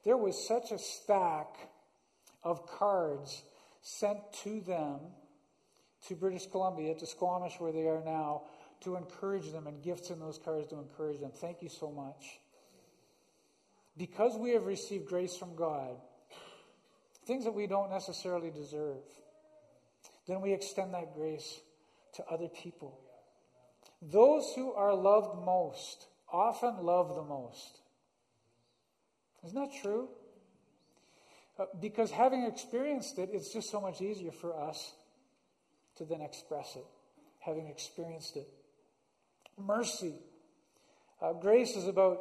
There 0.05 0.17
was 0.19 0.47
such 0.47 0.71
a 0.71 0.79
stack 0.79 1.57
of 2.43 2.67
cards 2.67 3.43
sent 3.81 4.19
to 4.45 4.61
them, 4.61 5.01
to 6.09 6.15
British 6.15 6.47
Columbia, 6.47 6.95
to 6.95 7.07
Squamish, 7.07 7.55
where 7.59 7.73
they 7.73 7.87
are 7.87 8.03
now, 8.05 8.43
to 8.83 8.97
encourage 8.97 9.51
them, 9.51 9.67
and 9.67 9.83
gifts 9.83 10.11
in 10.11 10.21
those 10.21 10.39
cards 10.39 10.69
to 10.69 10.79
encourage 10.79 11.21
them. 11.21 11.31
Thank 11.35 11.63
you 11.63 11.71
so 11.71 11.91
much. 11.91 12.39
Because 13.97 14.37
we 14.37 14.51
have 14.51 14.67
received 14.67 15.07
grace 15.07 15.37
from 15.37 15.57
God, 15.57 15.97
things 17.27 17.45
that 17.45 17.55
we 17.55 17.67
don't 17.67 17.91
necessarily 17.91 18.51
deserve, 18.51 19.03
then 20.27 20.43
we 20.43 20.53
extend 20.53 20.93
that 20.93 21.15
grace 21.15 21.61
to 22.15 22.25
other 22.27 22.49
people. 22.49 23.01
Those 24.11 24.53
who 24.55 24.73
are 24.73 24.95
loved 24.95 25.45
most 25.45 26.07
often 26.31 26.85
love 26.85 27.15
the 27.15 27.23
most. 27.23 27.81
Isn't 29.47 29.55
that 29.57 29.73
true? 29.81 30.09
Uh, 31.59 31.67
because 31.81 32.11
having 32.11 32.45
experienced 32.45 33.19
it, 33.19 33.31
it's 33.33 33.53
just 33.53 33.71
so 33.71 33.81
much 33.81 34.01
easier 34.01 34.33
for 34.33 34.59
us 34.59 34.95
to 35.97 36.05
then 36.05 36.21
express 36.21 36.77
it, 36.77 36.85
having 37.39 37.69
experienced 37.69 38.37
it. 38.37 38.49
Mercy. 39.57 40.15
Uh, 41.23 41.33
grace 41.33 41.77
is 41.77 41.87
about 41.87 42.19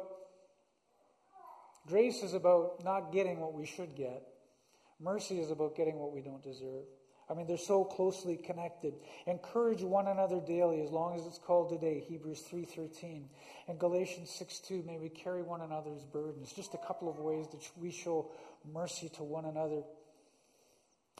grace 1.86 2.22
is 2.22 2.32
about 2.32 2.82
not 2.84 3.12
getting 3.12 3.40
what 3.40 3.52
we 3.52 3.66
should 3.66 3.94
get. 3.96 4.22
Mercy 5.00 5.40
is 5.40 5.50
about 5.50 5.76
getting 5.76 5.98
what 5.98 6.12
we 6.12 6.20
don't 6.20 6.42
deserve. 6.42 6.84
I 7.28 7.34
mean, 7.34 7.46
they're 7.46 7.56
so 7.56 7.84
closely 7.84 8.36
connected. 8.36 8.94
Encourage 9.26 9.82
one 9.82 10.08
another 10.08 10.40
daily, 10.40 10.82
as 10.82 10.90
long 10.90 11.18
as 11.18 11.26
it's 11.26 11.38
called 11.38 11.70
today. 11.70 12.04
Hebrews 12.06 12.40
three 12.40 12.64
thirteen, 12.64 13.28
and 13.66 13.78
Galatians 13.78 14.30
six 14.30 14.58
two. 14.58 14.82
May 14.86 14.98
we 14.98 15.08
carry 15.08 15.42
one 15.42 15.62
another's 15.62 16.04
burdens. 16.04 16.52
Just 16.52 16.74
a 16.74 16.78
couple 16.86 17.08
of 17.08 17.18
ways 17.18 17.46
that 17.52 17.60
we 17.80 17.90
show 17.90 18.30
mercy 18.72 19.08
to 19.16 19.22
one 19.22 19.46
another. 19.46 19.82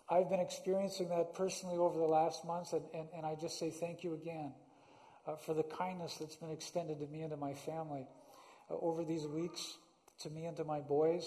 I've 0.08 0.28
been 0.28 0.40
experiencing 0.40 1.08
that 1.08 1.32
personally 1.32 1.78
over 1.78 1.98
the 1.98 2.04
last 2.04 2.44
months, 2.44 2.74
and, 2.74 2.82
and, 2.92 3.08
and 3.16 3.24
I 3.24 3.36
just 3.40 3.58
say 3.58 3.70
thank 3.70 4.04
you 4.04 4.12
again 4.12 4.52
uh, 5.26 5.36
for 5.36 5.54
the 5.54 5.62
kindness 5.62 6.18
that's 6.20 6.36
been 6.36 6.50
extended 6.50 7.00
to 7.00 7.06
me 7.06 7.22
and 7.22 7.30
to 7.30 7.38
my 7.38 7.54
family 7.54 8.06
uh, 8.70 8.74
over 8.74 9.02
these 9.02 9.26
weeks, 9.26 9.78
to 10.20 10.28
me 10.28 10.44
and 10.44 10.56
to 10.58 10.64
my 10.64 10.80
boys. 10.80 11.24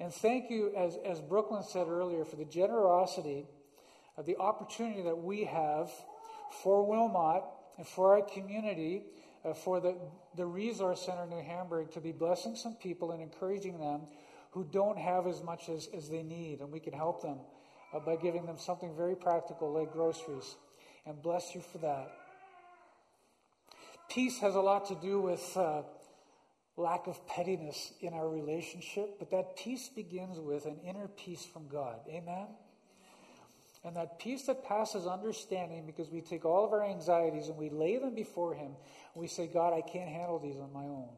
And 0.00 0.12
thank 0.12 0.50
you, 0.50 0.72
as, 0.76 0.98
as 1.06 1.20
Brooklyn 1.20 1.62
said 1.62 1.86
earlier, 1.86 2.24
for 2.24 2.34
the 2.34 2.44
generosity 2.44 3.46
of 4.16 4.26
the 4.26 4.36
opportunity 4.36 5.02
that 5.02 5.16
we 5.16 5.44
have 5.44 5.90
for 6.62 6.84
Wilmot 6.84 7.42
and 7.78 7.86
for 7.86 8.16
our 8.16 8.22
community, 8.22 9.04
uh, 9.44 9.54
for 9.54 9.80
the, 9.80 9.96
the 10.36 10.44
Resource 10.44 11.04
Center 11.06 11.26
New 11.26 11.42
Hamburg 11.42 11.90
to 11.92 12.00
be 12.00 12.12
blessing 12.12 12.54
some 12.54 12.74
people 12.74 13.12
and 13.12 13.22
encouraging 13.22 13.78
them 13.78 14.02
who 14.50 14.64
don't 14.64 14.98
have 14.98 15.26
as 15.26 15.42
much 15.42 15.68
as, 15.68 15.88
as 15.96 16.08
they 16.08 16.22
need. 16.22 16.60
And 16.60 16.70
we 16.70 16.80
can 16.80 16.92
help 16.92 17.22
them 17.22 17.38
uh, 17.94 18.00
by 18.00 18.16
giving 18.16 18.46
them 18.46 18.58
something 18.58 18.94
very 18.94 19.16
practical 19.16 19.72
like 19.72 19.92
groceries. 19.92 20.56
And 21.06 21.20
bless 21.20 21.54
you 21.54 21.60
for 21.60 21.78
that. 21.78 22.12
Peace 24.08 24.38
has 24.40 24.54
a 24.54 24.60
lot 24.60 24.86
to 24.86 24.94
do 24.94 25.20
with 25.20 25.56
uh, 25.56 25.82
lack 26.76 27.06
of 27.06 27.26
pettiness 27.26 27.94
in 28.00 28.12
our 28.12 28.28
relationship, 28.28 29.18
but 29.18 29.30
that 29.30 29.56
peace 29.56 29.88
begins 29.88 30.38
with 30.38 30.66
an 30.66 30.78
inner 30.86 31.08
peace 31.08 31.44
from 31.44 31.66
God. 31.68 32.00
Amen? 32.08 32.48
And 33.84 33.96
that 33.96 34.18
peace 34.18 34.42
that 34.46 34.64
passes 34.64 35.06
understanding 35.06 35.86
because 35.86 36.08
we 36.08 36.20
take 36.20 36.44
all 36.44 36.64
of 36.64 36.72
our 36.72 36.84
anxieties 36.84 37.48
and 37.48 37.56
we 37.56 37.68
lay 37.68 37.98
them 37.98 38.14
before 38.14 38.54
Him. 38.54 38.72
We 39.14 39.26
say, 39.26 39.48
God, 39.48 39.72
I 39.74 39.80
can't 39.80 40.08
handle 40.08 40.38
these 40.38 40.58
on 40.58 40.72
my 40.72 40.84
own. 40.84 41.08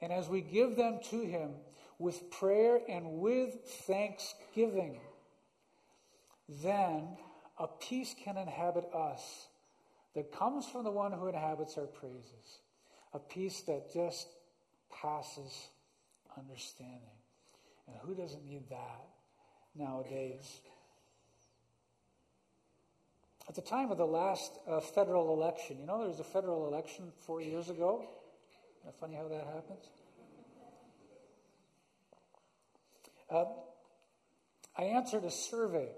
And 0.00 0.12
as 0.12 0.28
we 0.28 0.40
give 0.40 0.76
them 0.76 1.00
to 1.10 1.22
Him 1.22 1.50
with 1.98 2.30
prayer 2.30 2.80
and 2.88 3.20
with 3.20 3.54
thanksgiving, 3.86 5.00
then 6.62 7.08
a 7.58 7.66
peace 7.66 8.14
can 8.24 8.36
inhabit 8.36 8.84
us 8.94 9.46
that 10.14 10.32
comes 10.32 10.66
from 10.66 10.84
the 10.84 10.90
one 10.90 11.12
who 11.12 11.28
inhabits 11.28 11.78
our 11.78 11.86
praises. 11.86 12.60
A 13.14 13.18
peace 13.18 13.62
that 13.62 13.92
just 13.92 14.28
passes 14.90 15.68
understanding. 16.36 16.98
And 17.86 17.96
who 18.02 18.14
doesn't 18.14 18.44
need 18.44 18.68
that 18.70 19.04
nowadays? 19.74 20.60
At 23.48 23.56
the 23.56 23.62
time 23.62 23.90
of 23.90 23.98
the 23.98 24.06
last 24.06 24.52
uh, 24.68 24.80
federal 24.80 25.32
election, 25.34 25.78
you 25.78 25.86
know, 25.86 25.98
there 25.98 26.08
was 26.08 26.20
a 26.20 26.24
federal 26.24 26.68
election 26.68 27.12
four 27.26 27.40
years 27.40 27.68
ago. 27.68 28.08
Isn't 28.82 28.98
funny 28.98 29.16
how 29.16 29.28
that 29.28 29.46
happens? 29.46 29.88
Uh, 33.30 33.44
I 34.76 34.84
answered 34.84 35.24
a 35.24 35.30
survey, 35.30 35.88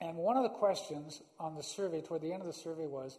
and 0.00 0.16
one 0.16 0.36
of 0.36 0.42
the 0.42 0.48
questions 0.50 1.22
on 1.38 1.54
the 1.54 1.62
survey, 1.62 2.00
toward 2.00 2.22
the 2.22 2.32
end 2.32 2.40
of 2.40 2.46
the 2.46 2.52
survey, 2.52 2.86
was 2.86 3.18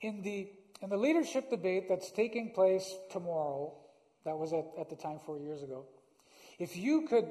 in 0.00 0.22
the 0.22 0.48
in 0.82 0.88
the 0.88 0.96
leadership 0.96 1.50
debate 1.50 1.88
that's 1.88 2.10
taking 2.10 2.52
place 2.52 2.94
tomorrow. 3.10 3.74
That 4.24 4.38
was 4.38 4.52
at, 4.52 4.66
at 4.78 4.88
the 4.88 4.96
time 4.96 5.18
four 5.24 5.38
years 5.38 5.62
ago. 5.62 5.84
If 6.58 6.76
you 6.76 7.06
could 7.06 7.30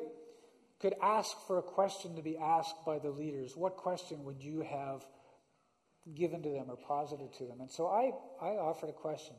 could 0.80 0.96
ask 1.02 1.36
for 1.46 1.60
a 1.60 1.64
question 1.64 2.16
to 2.16 2.22
be 2.22 2.38
asked 2.38 2.86
by 2.86 3.00
the 3.00 3.10
leaders, 3.10 3.56
what 3.56 3.76
question 3.76 4.24
would 4.24 4.42
you 4.42 4.62
have 4.62 5.06
given 6.16 6.42
to 6.44 6.50
them 6.50 6.66
or 6.70 6.78
posited 6.78 7.34
to 7.34 7.46
them? 7.46 7.60
And 7.60 7.70
so 7.70 7.88
I, 7.88 8.12
I 8.42 8.52
offered 8.52 8.90
a 8.90 8.94
question. 8.94 9.36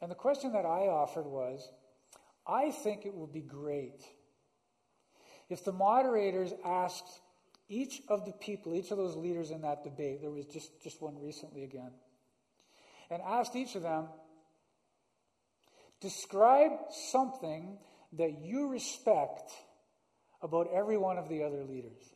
And 0.00 0.10
the 0.10 0.16
question 0.16 0.52
that 0.52 0.64
I 0.64 0.86
offered 0.86 1.26
was 1.26 1.68
I 2.46 2.70
think 2.70 3.06
it 3.06 3.14
would 3.14 3.32
be 3.32 3.40
great 3.40 4.04
if 5.48 5.64
the 5.64 5.72
moderators 5.72 6.52
asked 6.64 7.20
each 7.68 8.02
of 8.08 8.24
the 8.24 8.32
people, 8.32 8.74
each 8.74 8.90
of 8.90 8.98
those 8.98 9.16
leaders 9.16 9.50
in 9.50 9.62
that 9.62 9.84
debate, 9.84 10.20
there 10.20 10.30
was 10.30 10.46
just, 10.46 10.82
just 10.82 11.00
one 11.00 11.20
recently 11.20 11.64
again, 11.64 11.90
and 13.10 13.22
asked 13.22 13.54
each 13.54 13.74
of 13.74 13.82
them, 13.82 14.08
describe 16.00 16.72
something 17.10 17.78
that 18.14 18.40
you 18.40 18.68
respect 18.68 19.52
about 20.42 20.68
every 20.72 20.96
one 20.96 21.18
of 21.18 21.28
the 21.28 21.42
other 21.42 21.64
leaders. 21.64 22.14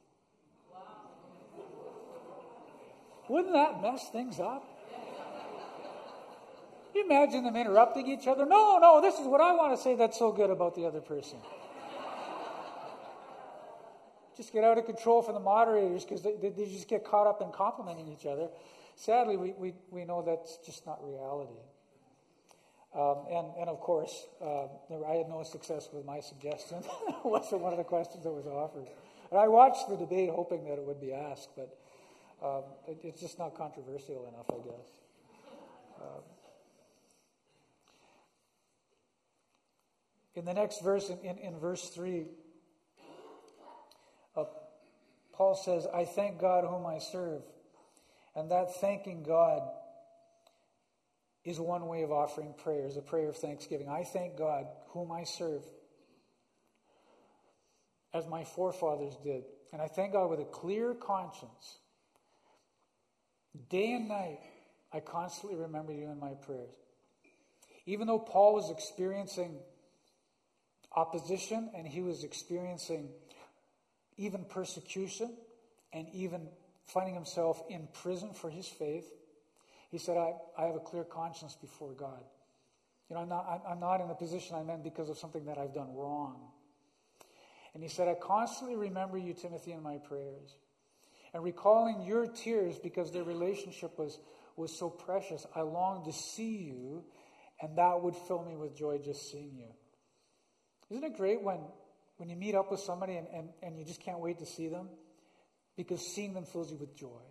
Wouldn't 3.29 3.55
that 3.55 3.81
mess 3.81 4.09
things 4.11 4.41
up? 4.41 4.65
you 6.95 7.05
imagine 7.05 7.45
them 7.45 7.57
interrupting 7.57 8.09
each 8.09 8.27
other? 8.27 8.45
No, 8.45 8.79
no, 8.79 9.01
this 9.01 9.19
is 9.19 9.27
what 9.27 9.41
I 9.41 9.53
want 9.55 9.77
to 9.77 9.83
say 9.83 9.95
that's 9.95 10.19
so 10.19 10.33
good 10.33 10.51
about 10.51 10.75
the 10.75 10.87
other 10.87 11.01
person. 11.01 11.39
just 14.37 14.53
get 14.53 14.65
out 14.65 14.79
of 14.79 14.87
control 14.87 15.23
for 15.23 15.33
the 15.33 15.41
moderators 15.41 16.05
because 16.05 16.23
they, 16.23 16.35
they, 16.35 16.51
just 16.51 16.89
get 16.89 17.05
caught 17.05 17.27
up 17.27 17.41
in 17.43 17.53
complimenting 17.53 18.09
each 18.09 18.27
other. 18.27 18.49
Sadly, 18.97 19.37
we, 19.37 19.53
we, 19.53 19.75
we 19.91 20.05
know 20.05 20.23
that's 20.23 20.59
just 20.65 20.85
not 20.87 20.99
reality. 21.05 21.53
Um, 22.93 23.25
and, 23.31 23.47
and 23.61 23.69
of 23.69 23.79
course, 23.79 24.27
uh, 24.43 24.65
I 25.07 25.15
had 25.15 25.29
no 25.29 25.45
success 25.45 25.89
with 25.93 26.05
my 26.05 26.19
suggestion. 26.21 26.79
it 27.09 27.25
wasn't 27.25 27.61
one 27.61 27.73
of 27.73 27.79
the 27.79 27.85
questions 27.85 28.25
that 28.25 28.33
was 28.33 28.47
offered. 28.47 28.89
And 29.31 29.39
I 29.39 29.47
watched 29.47 29.89
the 29.89 29.97
debate 29.97 30.31
hoping 30.31 30.65
that 30.65 30.75
it 30.75 30.85
would 30.85 31.01
be 31.01 31.13
asked, 31.13 31.51
but 31.57 31.79
um, 32.43 32.65
it, 32.89 32.99
it's 33.05 33.21
just 33.21 33.39
not 33.39 33.55
controversial 33.55 34.27
enough, 34.27 34.47
I 34.51 34.67
guess. 34.67 34.89
Um, 36.01 36.23
in 40.35 40.45
the 40.45 40.55
next 40.55 40.83
verse, 40.83 41.11
in, 41.11 41.39
in, 41.39 41.61
verse 41.61 41.91
3, 41.91 42.25
uh, 44.37 44.45
Paul 45.33 45.55
says, 45.55 45.87
I 45.95 46.05
thank 46.05 46.41
God 46.41 46.65
whom 46.65 46.87
I 46.87 46.99
serve. 46.99 47.43
And 48.35 48.51
that 48.51 48.81
thanking 48.81 49.23
God 49.23 49.63
is 51.45 51.59
one 51.59 51.87
way 51.87 52.03
of 52.03 52.13
offering 52.13 52.55
prayers, 52.63 52.97
a 52.97 53.03
prayer 53.03 53.29
of 53.29 53.37
thanksgiving. 53.37 53.89
I 53.89 54.05
thank 54.05 54.37
God, 54.37 54.67
whom 54.89 55.11
I 55.11 55.25
serve, 55.25 55.63
as 58.13 58.27
my 58.27 58.45
forefathers 58.45 59.17
did. 59.23 59.45
And 59.73 59.81
I 59.81 59.87
thank 59.87 60.13
God 60.13 60.29
with 60.29 60.41
a 60.41 60.45
clear 60.45 60.95
conscience. 60.95 61.79
Day 63.69 63.93
and 63.93 64.09
night, 64.09 64.41
I 64.93 65.01
constantly 65.01 65.59
remember 65.59 65.93
you 65.93 66.11
in 66.11 66.19
my 66.19 66.35
prayers. 66.35 66.71
Even 67.87 68.07
though 68.07 68.19
Paul 68.19 68.55
was 68.55 68.71
experiencing 68.71 69.59
opposition 70.95 71.71
and 71.77 71.87
he 71.87 72.03
was 72.03 72.25
experiencing 72.25 73.09
even 74.17 74.45
persecution 74.45 75.35
and 75.93 76.07
even 76.13 76.49
finding 76.85 77.15
himself 77.15 77.63
in 77.71 77.89
prison 77.93 78.33
for 78.35 78.51
his 78.51 78.67
faith, 78.67 79.07
he 79.91 79.99
said, 79.99 80.17
I, 80.17 80.33
I 80.59 80.67
have 80.67 80.77
a 80.77 80.81
clear 80.81 81.05
conscience 81.05 81.57
before 81.61 81.93
God. 81.95 82.25
You 83.09 83.17
know, 83.17 83.23
I'm 83.23 83.29
not, 83.29 83.63
I'm 83.69 83.81
not 83.81 84.01
in 84.01 84.09
the 84.09 84.15
position 84.15 84.57
I'm 84.57 84.71
in 84.71 84.83
because 84.83 85.11
of 85.11 85.19
something 85.19 85.45
that 85.47 85.59
I've 85.59 85.75
done 85.75 85.95
wrong. 85.95 86.41
And 87.75 87.83
he 87.83 87.89
said, 87.89 88.09
I 88.09 88.15
constantly 88.15 88.77
remember 88.77 89.19
you, 89.19 89.35
Timothy, 89.35 89.73
in 89.73 89.83
my 89.83 89.99
prayers. 89.99 90.57
and 91.33 91.43
recalling 91.43 92.03
your 92.03 92.27
tears 92.27 92.79
because 92.79 93.13
their 93.13 93.25
relationship 93.25 93.99
was, 93.99 94.19
was 94.57 94.77
so 94.77 94.89
precious. 94.89 95.47
I 95.55 95.63
long 95.63 96.05
to 96.05 96.13
see 96.13 96.57
you, 96.57 97.05
and 97.61 97.79
that 97.79 98.01
would 98.03 98.17
fill 98.17 98.45
me 98.45 98.57
with 98.57 98.77
joy 98.77 98.99
just 98.99 99.31
seeing 99.31 99.57
you. 99.57 99.73
Isn't 100.91 101.05
it 101.05 101.17
great 101.17 101.43
when, 101.43 101.61
when 102.17 102.29
you 102.29 102.37
meet 102.37 102.55
up 102.55 102.71
with 102.71 102.81
somebody 102.81 103.17
and, 103.17 103.29
and, 103.33 103.51
and 103.63 103.79
you 103.79 103.85
just 103.85 104.01
can't 104.01 104.19
wait 104.19 104.39
to 104.41 104.47
see 104.47 104.69
them? 104.69 104.89
Because 105.77 106.01
seeing 106.01 106.35
them 106.35 106.45
fills 106.45 106.71
you 106.71 106.77
with 106.79 106.97
joy. 106.97 107.23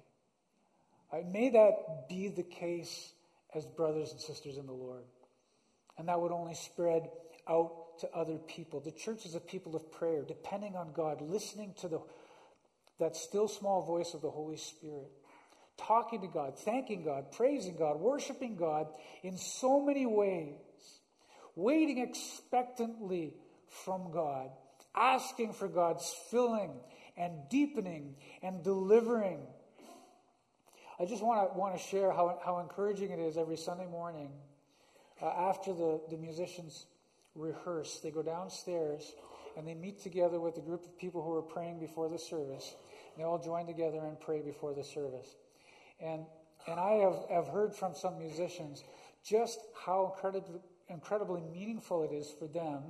Right, 1.12 1.28
may 1.28 1.50
that 1.50 2.08
be 2.08 2.28
the 2.28 2.44
case 2.44 3.14
as 3.56 3.66
brothers 3.66 4.12
and 4.12 4.22
sisters 4.22 4.58
in 4.58 4.66
the 4.66 4.74
Lord. 4.74 5.04
And 5.98 6.08
that 6.08 6.22
would 6.22 6.32
only 6.32 6.54
spread 6.54 7.10
out 7.48 8.00
to 8.00 8.10
other 8.14 8.38
people. 8.38 8.80
The 8.80 8.92
church 8.92 9.26
is 9.26 9.36
a 9.36 9.40
people 9.40 9.76
of 9.76 9.92
prayer, 9.92 10.24
depending 10.24 10.76
on 10.76 10.94
God, 10.94 11.22
listening 11.22 11.74
to 11.82 11.88
the, 11.88 12.00
that 13.00 13.16
still 13.16 13.48
small 13.48 13.86
voice 13.86 14.14
of 14.14 14.22
the 14.22 14.30
Holy 14.30 14.58
Spirit, 14.58 15.12
talking 15.78 16.22
to 16.22 16.28
God, 16.28 16.58
thanking 16.58 17.04
God, 17.04 17.32
praising 17.32 17.76
God, 17.76 18.00
worshiping 18.00 18.56
God 18.56 18.88
in 19.24 19.38
so 19.38 19.84
many 19.84 20.06
ways, 20.06 20.56
waiting 21.56 21.98
expectantly 21.98 23.34
from 23.84 24.12
God, 24.12 24.50
asking 24.96 25.54
for 25.54 25.68
God's 25.68 26.14
filling 26.30 26.72
and 27.18 27.34
deepening 27.50 28.16
and 28.42 28.64
delivering. 28.64 29.40
I 31.02 31.06
just 31.06 31.24
want 31.24 31.50
to 31.50 31.58
want 31.58 31.78
to 31.78 31.82
share 31.82 32.12
how, 32.12 32.40
how 32.44 32.60
encouraging 32.60 33.12
it 33.12 33.20
is 33.20 33.38
every 33.38 33.56
Sunday 33.56 33.88
morning 33.88 34.32
uh, 35.22 35.28
after 35.28 35.74
the, 35.74 36.02
the 36.10 36.18
musicians 36.18 36.88
rehearse. 37.36 38.00
They 38.04 38.12
go 38.12 38.22
downstairs 38.22 39.14
and 39.58 39.66
they 39.66 39.76
meet 39.76 40.02
together 40.02 40.42
with 40.42 40.58
a 40.58 40.62
group 40.62 40.84
of 40.84 40.98
people 40.98 41.24
who 41.24 41.34
are 41.36 41.42
praying 41.42 41.80
before 41.80 42.10
the 42.10 42.20
service. 42.20 42.76
They 43.16 43.24
all 43.24 43.40
join 43.40 43.66
together 43.66 44.00
and 44.00 44.20
pray 44.20 44.42
before 44.42 44.74
the 44.74 44.84
service. 44.84 45.36
And, 46.02 46.26
and 46.68 46.80
I 46.80 46.92
have, 46.96 47.16
have 47.30 47.48
heard 47.48 47.74
from 47.74 47.96
some 47.96 48.18
musicians 48.18 48.84
just 49.24 49.60
how 49.86 50.14
incredibly, 50.14 50.60
incredibly 50.90 51.42
meaningful 51.42 52.04
it 52.04 52.14
is 52.14 52.30
for 52.38 52.48
them 52.48 52.84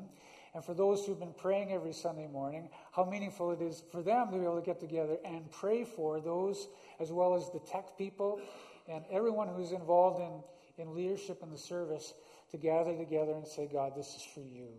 and 0.54 0.64
for 0.64 0.74
those 0.74 1.06
who've 1.06 1.20
been 1.20 1.34
praying 1.34 1.72
every 1.72 1.94
Sunday 1.94 2.28
morning, 2.28 2.70
how 2.92 3.06
meaningful 3.06 3.52
it 3.52 3.62
is 3.62 3.84
for 3.92 4.02
them 4.02 4.32
to 4.32 4.38
be 4.38 4.44
able 4.44 4.60
to 4.60 4.66
get 4.66 4.80
together 4.80 5.18
and 5.24 5.52
pray 5.52 5.84
for 5.84 6.20
those, 6.20 6.68
as 7.00 7.12
well 7.12 7.36
as 7.36 7.52
the 7.52 7.60
tech 7.60 7.98
people 7.98 8.42
and 8.88 9.04
everyone 9.12 9.48
who's 9.48 9.72
involved 9.72 10.20
in, 10.20 10.84
in 10.84 10.96
leadership 10.96 11.44
in 11.44 11.52
the 11.52 11.58
service, 11.58 12.14
to 12.52 12.58
gather 12.58 12.96
together 12.98 13.34
and 13.34 13.46
say, 13.46 13.70
God, 13.72 13.94
this 13.96 14.16
is 14.16 14.24
for 14.34 14.40
you. 14.40 14.70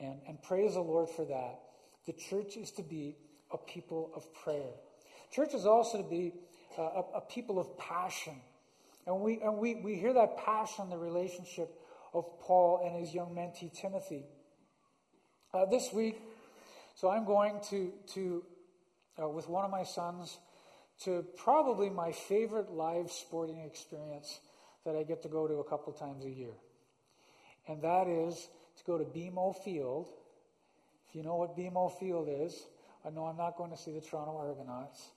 And, 0.00 0.18
and 0.26 0.42
praise 0.42 0.74
the 0.74 0.80
Lord 0.80 1.08
for 1.08 1.24
that. 1.26 1.60
The 2.06 2.12
church 2.12 2.56
is 2.56 2.72
to 2.72 2.82
be 2.82 3.16
a 3.52 3.58
people 3.58 4.10
of 4.16 4.32
prayer. 4.34 4.72
Church 5.30 5.54
is 5.54 5.64
also 5.64 6.02
to 6.02 6.08
be 6.08 6.34
a, 6.76 6.82
a, 6.82 7.04
a 7.16 7.20
people 7.20 7.60
of 7.60 7.78
passion. 7.78 8.34
And, 9.06 9.20
we, 9.20 9.40
and 9.42 9.58
we, 9.58 9.76
we 9.76 9.94
hear 9.94 10.12
that 10.14 10.38
passion 10.38 10.84
in 10.84 10.90
the 10.90 10.98
relationship 10.98 11.70
of 12.12 12.24
Paul 12.40 12.82
and 12.84 13.00
his 13.00 13.14
young 13.14 13.34
mentee, 13.34 13.72
Timothy. 13.72 14.24
Uh, 15.54 15.64
this 15.64 15.94
week, 15.94 16.20
so 16.94 17.08
I'm 17.08 17.24
going 17.24 17.58
to, 17.70 17.90
to 18.08 18.44
uh, 19.22 19.28
with 19.30 19.48
one 19.48 19.64
of 19.64 19.70
my 19.70 19.82
sons, 19.82 20.36
to 21.04 21.24
probably 21.38 21.88
my 21.88 22.12
favorite 22.12 22.70
live 22.70 23.10
sporting 23.10 23.60
experience 23.60 24.40
that 24.84 24.94
I 24.94 25.04
get 25.04 25.22
to 25.22 25.28
go 25.28 25.48
to 25.48 25.54
a 25.54 25.64
couple 25.64 25.94
times 25.94 26.26
a 26.26 26.30
year. 26.30 26.52
And 27.66 27.80
that 27.80 28.08
is 28.08 28.48
to 28.76 28.84
go 28.84 28.98
to 28.98 29.04
BMO 29.04 29.56
Field. 29.64 30.08
If 31.08 31.14
you 31.14 31.22
know 31.22 31.36
what 31.36 31.56
BMO 31.56 31.98
Field 31.98 32.28
is, 32.30 32.66
I 33.02 33.08
know 33.08 33.24
I'm 33.24 33.38
not 33.38 33.56
going 33.56 33.70
to 33.70 33.76
see 33.78 33.92
the 33.92 34.02
Toronto 34.02 34.36
Argonauts. 34.36 35.08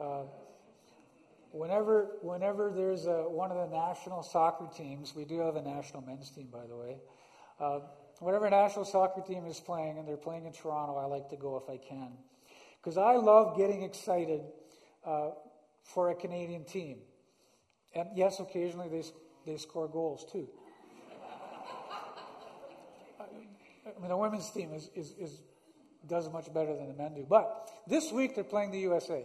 Uh, 0.00 0.22
whenever, 1.50 2.16
whenever 2.22 2.72
there's 2.74 3.04
a, 3.04 3.28
one 3.28 3.50
of 3.50 3.68
the 3.68 3.76
national 3.76 4.22
soccer 4.22 4.68
teams, 4.74 5.14
we 5.14 5.26
do 5.26 5.40
have 5.40 5.56
a 5.56 5.62
national 5.62 6.00
men's 6.00 6.30
team, 6.30 6.48
by 6.50 6.66
the 6.66 6.76
way. 6.76 6.96
Uh, 7.60 7.80
whatever 8.20 8.48
national 8.48 8.84
soccer 8.84 9.20
team 9.20 9.46
is 9.46 9.60
playing, 9.60 9.98
and 9.98 10.08
they're 10.08 10.16
playing 10.16 10.46
in 10.46 10.52
Toronto, 10.52 10.96
I 10.96 11.06
like 11.06 11.28
to 11.30 11.36
go 11.36 11.56
if 11.56 11.68
I 11.68 11.76
can. 11.76 12.12
Because 12.80 12.96
I 12.96 13.16
love 13.16 13.56
getting 13.56 13.82
excited 13.82 14.42
uh, 15.04 15.30
for 15.82 16.10
a 16.10 16.14
Canadian 16.14 16.64
team. 16.64 16.98
And 17.94 18.08
yes, 18.14 18.40
occasionally 18.40 18.88
they, 18.88 19.02
they 19.44 19.58
score 19.58 19.88
goals 19.88 20.24
too. 20.30 20.48
I 23.86 24.00
mean, 24.00 24.08
the 24.08 24.16
women's 24.16 24.50
team 24.50 24.72
is, 24.74 24.90
is, 24.94 25.14
is, 25.18 25.40
does 26.06 26.30
much 26.30 26.52
better 26.52 26.76
than 26.76 26.88
the 26.88 26.94
men 26.94 27.14
do. 27.14 27.26
But 27.28 27.70
this 27.86 28.12
week 28.12 28.34
they're 28.34 28.44
playing 28.44 28.72
the 28.72 28.80
USA. 28.80 29.24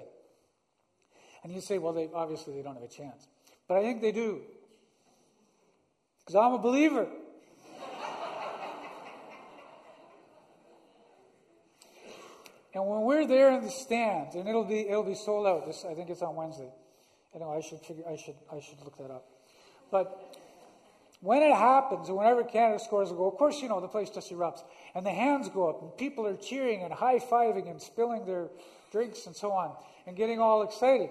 And 1.43 1.51
you 1.51 1.61
say, 1.61 1.77
well, 1.77 1.93
they, 1.93 2.09
obviously 2.13 2.55
they 2.55 2.61
don't 2.61 2.75
have 2.75 2.83
a 2.83 2.87
chance. 2.87 3.27
But 3.67 3.77
I 3.77 3.81
think 3.81 4.01
they 4.01 4.11
do. 4.11 4.41
Because 6.19 6.35
I'm 6.35 6.53
a 6.53 6.59
believer. 6.59 7.07
And 12.73 12.87
when 12.87 13.01
we're 13.01 13.27
there 13.27 13.51
in 13.51 13.63
the 13.63 13.69
stands, 13.69 14.35
and 14.35 14.47
it'll 14.47 14.63
be 14.63 14.87
it'll 14.87 15.03
be 15.03 15.15
sold 15.15 15.45
out. 15.45 15.65
This 15.65 15.83
I 15.89 15.93
think 15.93 16.09
it's 16.09 16.21
on 16.21 16.35
Wednesday. 16.35 16.71
I 17.35 17.39
know 17.39 17.51
I 17.51 17.61
should 17.61 17.81
figure 17.81 18.03
I 18.07 18.15
should 18.15 18.35
I 18.51 18.59
should 18.59 18.79
look 18.83 18.97
that 18.97 19.11
up. 19.11 19.25
But 19.91 20.37
when 21.19 21.43
it 21.43 21.53
happens, 21.53 22.07
and 22.07 22.17
whenever 22.17 22.43
Canada 22.43 22.79
scores 22.79 23.11
a 23.11 23.13
goal, 23.13 23.27
of 23.27 23.35
course 23.35 23.61
you 23.61 23.67
know 23.67 23.81
the 23.81 23.87
place 23.87 24.09
just 24.09 24.31
erupts, 24.31 24.63
and 24.95 25.05
the 25.05 25.11
hands 25.11 25.49
go 25.49 25.69
up, 25.69 25.81
and 25.81 25.95
people 25.97 26.25
are 26.25 26.37
cheering 26.37 26.83
and 26.83 26.93
high 26.93 27.19
fiving 27.19 27.69
and 27.69 27.81
spilling 27.81 28.25
their 28.25 28.49
drinks 28.91 29.25
and 29.25 29.35
so 29.35 29.51
on, 29.51 29.75
and 30.07 30.15
getting 30.15 30.39
all 30.39 30.63
excited. 30.63 31.09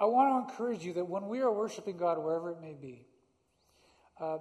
I 0.00 0.04
want 0.04 0.46
to 0.46 0.52
encourage 0.52 0.84
you 0.84 0.92
that 0.94 1.08
when 1.08 1.26
we 1.26 1.40
are 1.40 1.52
worshiping 1.52 1.96
God, 1.96 2.18
wherever 2.18 2.52
it 2.52 2.60
may 2.62 2.74
be, 2.74 3.04
uh, 4.20 4.38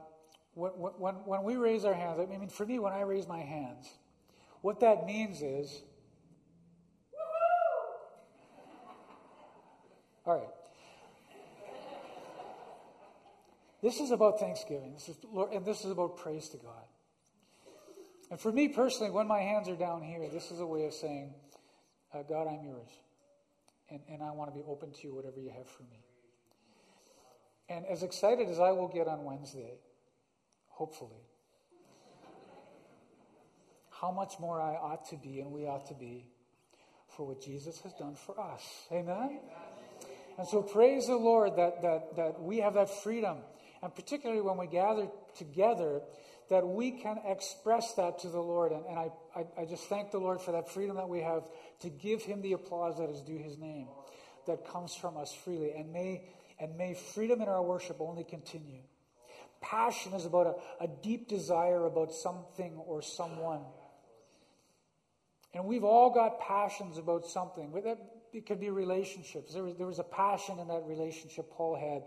when, 0.54 0.72
when, 0.72 1.16
when 1.26 1.44
we 1.44 1.56
raise 1.56 1.84
our 1.84 1.96
hands, 1.96 2.20
I 2.20 2.26
mean, 2.26 2.48
for 2.48 2.66
me, 2.66 2.78
when 2.78 2.94
I 2.94 3.02
raise 3.02 3.28
my 3.28 3.40
hands, 3.40 3.88
what 4.62 4.80
that 4.82 5.06
means 5.06 5.42
is, 5.42 5.82
all 10.26 10.38
right. 10.40 10.48
This 13.82 14.00
is 14.00 14.12
about 14.12 14.40
Thanksgiving. 14.40 14.94
This 14.94 15.10
is, 15.10 15.18
Lord 15.32 15.54
and 15.54 15.66
this 15.66 15.86
is 15.86 15.92
about 15.92 16.18
praise 16.18 16.50
to 16.50 16.58
God. 16.58 16.84
And 18.30 18.40
for 18.40 18.52
me 18.52 18.68
personally, 18.68 19.12
when 19.12 19.28
my 19.28 19.40
hands 19.40 19.70
are 19.70 19.76
down 19.76 20.02
here, 20.02 20.28
this 20.30 20.52
is 20.52 20.60
a 20.60 20.66
way 20.66 20.86
of 20.86 20.94
saying, 20.94 21.34
uh, 22.14 22.24
God, 22.24 22.48
I'm 22.48 22.66
yours. 22.66 22.90
And, 23.90 24.02
and 24.10 24.22
I 24.22 24.32
want 24.32 24.52
to 24.52 24.56
be 24.56 24.66
open 24.68 24.92
to 24.92 25.08
you, 25.08 25.16
whatever 25.16 25.40
you 25.40 25.50
have 25.50 25.70
for 25.70 25.84
me. 25.84 26.04
And 27.70 27.86
as 27.86 28.04
excited 28.04 28.50
as 28.50 28.60
I 28.60 28.72
will 28.72 28.88
get 28.88 29.08
on 29.08 29.24
Wednesday, 29.24 29.80
hopefully, 30.68 31.22
how 34.00 34.12
much 34.12 34.40
more 34.40 34.62
I 34.62 34.76
ought 34.76 35.10
to 35.10 35.16
be 35.16 35.40
and 35.40 35.52
we 35.52 35.66
ought 35.66 35.88
to 35.88 35.94
be 35.94 36.26
for 37.16 37.26
what 37.26 37.42
Jesus 37.42 37.80
has 37.82 37.94
done 37.94 38.16
for 38.16 38.40
us. 38.40 38.62
Amen? 38.92 39.40
And 40.38 40.48
so 40.48 40.62
praise 40.62 41.08
the 41.08 41.16
Lord 41.16 41.56
that, 41.58 41.82
that, 41.82 42.16
that 42.16 42.42
we 42.42 42.60
have 42.60 42.76
that 42.76 42.90
freedom. 43.02 43.38
And 43.82 43.94
particularly 43.94 44.42
when 44.42 44.58
we 44.58 44.68
gather 44.68 45.08
together, 45.36 46.02
that 46.50 46.66
we 46.66 46.92
can 46.92 47.18
express 47.26 47.94
that 47.94 48.20
to 48.20 48.30
the 48.30 48.40
Lord. 48.40 48.72
And, 48.72 48.86
and 48.86 49.00
I, 49.00 49.12
I, 49.36 49.62
I 49.62 49.66
just 49.66 49.90
thank 49.90 50.12
the 50.12 50.20
Lord 50.20 50.42
for 50.42 50.52
that 50.52 50.70
freedom 50.70 50.96
that 50.98 51.10
we 51.10 51.22
have 51.22 51.44
to 51.82 51.90
give 51.90 52.22
him 52.22 52.42
the 52.42 52.54
applause 52.54 52.98
that 53.00 53.10
is 53.10 53.22
due 53.22 53.38
his 53.38 53.58
name, 53.58 53.88
that 54.46 54.68
comes 54.68 54.94
from 54.96 55.18
us 55.18 55.34
freely. 55.44 55.74
And 55.76 55.92
may, 55.92 56.30
and 56.60 56.78
may 56.78 56.94
freedom 56.94 57.42
in 57.42 57.48
our 57.48 57.64
worship 57.64 57.98
only 58.00 58.24
continue. 58.24 58.82
Passion 59.60 60.14
is 60.14 60.26
about 60.26 60.48
a, 60.80 60.84
a 60.84 60.88
deep 60.88 61.28
desire 61.28 61.86
about 61.86 62.14
something 62.14 62.76
or 62.86 63.02
someone. 63.02 63.62
And 65.58 65.66
we've 65.66 65.84
all 65.84 66.12
got 66.12 66.40
passions 66.40 67.00
about 67.00 67.26
something. 67.26 67.74
It 68.32 68.46
could 68.46 68.60
be 68.60 68.70
relationships. 68.70 69.56
There 69.56 69.64
was, 69.64 69.76
there 69.76 69.88
was 69.88 69.98
a 69.98 70.04
passion 70.04 70.60
in 70.60 70.68
that 70.68 70.84
relationship 70.86 71.50
Paul 71.50 71.76
had 71.76 72.04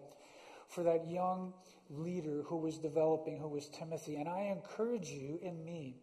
for 0.69 0.85
that 0.85 1.11
young 1.11 1.53
leader 1.89 2.45
who 2.47 2.59
was 2.59 2.79
developing, 2.79 3.39
who 3.39 3.49
was 3.49 3.69
Timothy. 3.69 4.15
And 4.15 4.29
I 4.29 4.55
encourage 4.57 5.09
you 5.09 5.41
in 5.43 5.65
me 5.65 5.97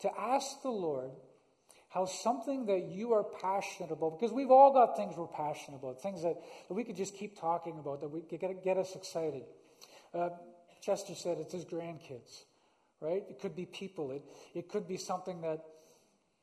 to 0.00 0.10
ask 0.18 0.62
the 0.62 0.70
Lord 0.70 1.12
how 1.90 2.06
something 2.06 2.66
that 2.66 2.88
you 2.88 3.12
are 3.12 3.22
passionate 3.40 3.92
about, 3.92 4.18
because 4.18 4.32
we've 4.32 4.50
all 4.50 4.72
got 4.72 4.96
things 4.96 5.16
we're 5.16 5.28
passionate 5.28 5.76
about, 5.76 6.02
things 6.02 6.24
that, 6.24 6.34
that 6.66 6.74
we 6.74 6.82
could 6.82 6.96
just 6.96 7.14
keep 7.14 7.38
talking 7.38 7.78
about, 7.78 8.00
that 8.00 8.08
we 8.08 8.22
get, 8.22 8.64
get 8.64 8.76
us 8.76 8.96
excited. 8.96 9.44
Uh, 10.12 10.30
Chester 10.82 11.14
said 11.14 11.38
it's 11.38 11.52
his 11.52 11.64
grandkids, 11.64 12.46
right? 13.00 13.22
It 13.30 13.38
could 13.38 13.54
be 13.54 13.66
people. 13.66 14.10
It, 14.10 14.24
it 14.54 14.68
could 14.68 14.88
be 14.88 14.96
something 14.96 15.42
that 15.42 15.60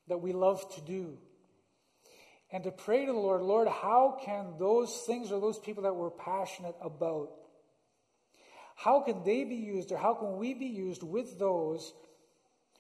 that 0.08 0.20
we 0.20 0.34
love 0.34 0.64
to 0.76 0.82
do. 0.82 1.18
And 2.52 2.64
to 2.64 2.72
pray 2.72 3.06
to 3.06 3.12
the 3.12 3.18
Lord, 3.18 3.42
Lord, 3.42 3.68
how 3.68 4.20
can 4.24 4.54
those 4.58 5.04
things 5.06 5.32
or 5.32 5.42
those 5.42 5.60
people 5.60 5.84
that 5.84 5.96
we're 5.96 6.10
passionate 6.10 6.76
about, 6.82 7.30
how 8.76 9.02
can 9.02 9.24
they 9.24 9.44
be 9.44 9.56
used 9.56 9.92
or 9.92 9.98
how 9.98 10.14
can 10.14 10.38
we 10.38 10.54
be 10.54 10.68
used 10.68 11.04
with 11.04 11.38
those 11.38 11.94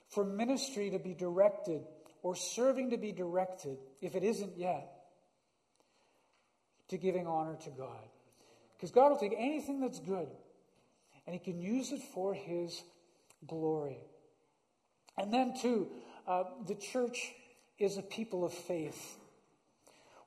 for 0.09 0.23
ministry 0.23 0.91
to 0.91 0.99
be 0.99 1.13
directed 1.13 1.81
or 2.23 2.35
serving 2.35 2.91
to 2.91 2.97
be 2.97 3.11
directed, 3.11 3.77
if 4.01 4.15
it 4.15 4.23
isn't 4.23 4.57
yet, 4.57 4.89
to 6.89 6.97
giving 6.97 7.27
honor 7.27 7.57
to 7.63 7.69
God. 7.71 8.07
Because 8.75 8.91
God 8.91 9.09
will 9.09 9.17
take 9.17 9.35
anything 9.37 9.81
that's 9.81 9.99
good 9.99 10.29
and 11.25 11.33
He 11.33 11.39
can 11.39 11.59
use 11.59 11.91
it 11.91 12.01
for 12.13 12.33
His 12.33 12.81
glory. 13.45 13.97
And 15.17 15.33
then, 15.33 15.53
too, 15.59 15.89
uh, 16.27 16.43
the 16.67 16.75
church 16.75 17.31
is 17.79 17.97
a 17.97 18.01
people 18.01 18.43
of 18.43 18.53
faith. 18.53 19.17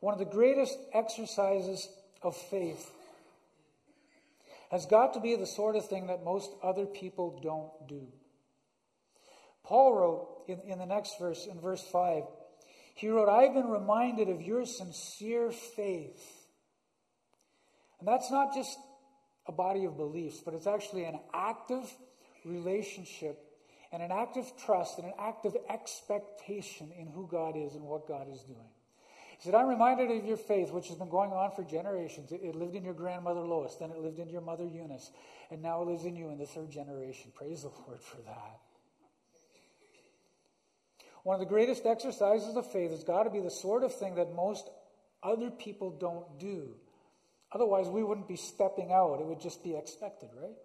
One 0.01 0.15
of 0.15 0.19
the 0.19 0.25
greatest 0.25 0.79
exercises 0.95 1.89
of 2.23 2.37
faith 2.37 2.91
has 4.71 4.87
got 4.87 5.15
to 5.15 5.21
be 5.21 5.37
the 5.37 5.47
sort 5.47 5.77
of 5.77 5.87
thing 5.87 6.07
that 6.07 6.25
most 6.25 6.51
other 6.63 6.87
people 6.87 7.39
don't 7.43 7.89
do. 7.89 8.07
Paul 9.65 9.95
wrote 9.95 10.29
in, 10.49 10.73
in 10.73 10.79
the 10.79 10.87
next 10.87 11.19
verse, 11.19 11.47
in 11.47 11.61
verse 11.61 11.83
5, 11.83 12.23
he 12.95 13.09
wrote, 13.09 13.29
I've 13.29 13.55
been 13.55 13.69
reminded 13.69 14.29
of 14.29 14.43
your 14.43 14.65
sincere 14.65 15.51
faith. 15.51 16.47
And 17.99 18.09
that's 18.09 18.31
not 18.31 18.55
just 18.55 18.79
a 19.47 19.53
body 19.53 19.85
of 19.85 19.97
beliefs, 19.97 20.41
but 20.45 20.55
it's 20.55 20.67
actually 20.67 21.05
an 21.05 21.19
active 21.35 21.93
relationship 22.45 23.50
and 23.93 24.03
an 24.03 24.13
act 24.13 24.37
of 24.37 24.47
trust 24.65 24.99
and 24.99 25.07
an 25.07 25.15
act 25.19 25.45
of 25.45 25.57
expectation 25.69 26.91
in 26.97 27.07
who 27.07 27.27
God 27.31 27.57
is 27.57 27.75
and 27.75 27.83
what 27.83 28.07
God 28.07 28.29
is 28.33 28.43
doing. 28.43 28.69
He 29.39 29.45
said, 29.45 29.55
I'm 29.55 29.69
reminded 29.69 30.11
of 30.11 30.25
your 30.25 30.37
faith, 30.37 30.71
which 30.71 30.89
has 30.89 30.99
been 30.99 31.09
going 31.09 31.33
on 31.33 31.51
for 31.53 31.65
generations. 31.65 32.31
It, 32.31 32.41
it, 32.43 32.55
lived 32.55 32.75
in 32.75 32.85
your 32.85 32.95
grandmother 32.95 33.41
Lois, 33.41 33.75
then 33.81 33.91
it 33.91 33.99
lived 33.99 34.19
in 34.19 34.29
your 34.29 34.43
mother 34.43 34.67
Eunice, 34.67 35.11
and 35.51 35.63
now 35.63 35.83
it 35.83 35.89
lives 35.89 36.05
in 36.05 36.15
you 36.15 36.29
in 36.31 36.39
the 36.39 36.47
third 36.47 36.71
generation. 36.71 37.33
Praise 37.35 37.63
the 37.63 37.69
Lord 37.87 38.03
for 38.03 38.19
that. 38.19 38.61
One 41.23 41.35
of 41.35 41.41
the 41.41 41.47
greatest 41.47 41.87
exercises 41.87 42.57
of 42.57 42.71
faith 42.71 42.91
has 42.91 43.05
got 43.05 43.25
to 43.25 43.31
be 43.31 43.41
the 43.41 43.51
sort 43.51 43.83
of 43.83 43.95
thing 43.95 44.15
that 44.17 44.35
most 44.35 44.69
other 45.23 45.51
people 45.51 45.91
don't 45.91 46.39
do. 46.39 46.75
Otherwise, 47.53 47.89
we 47.89 48.03
wouldn't 48.03 48.29
be 48.29 48.37
stepping 48.37 48.93
out. 48.93 49.21
It 49.21 49.27
would 49.27 49.41
just 49.41 49.63
be 49.65 49.75
expected, 49.77 50.31
right? 50.41 50.57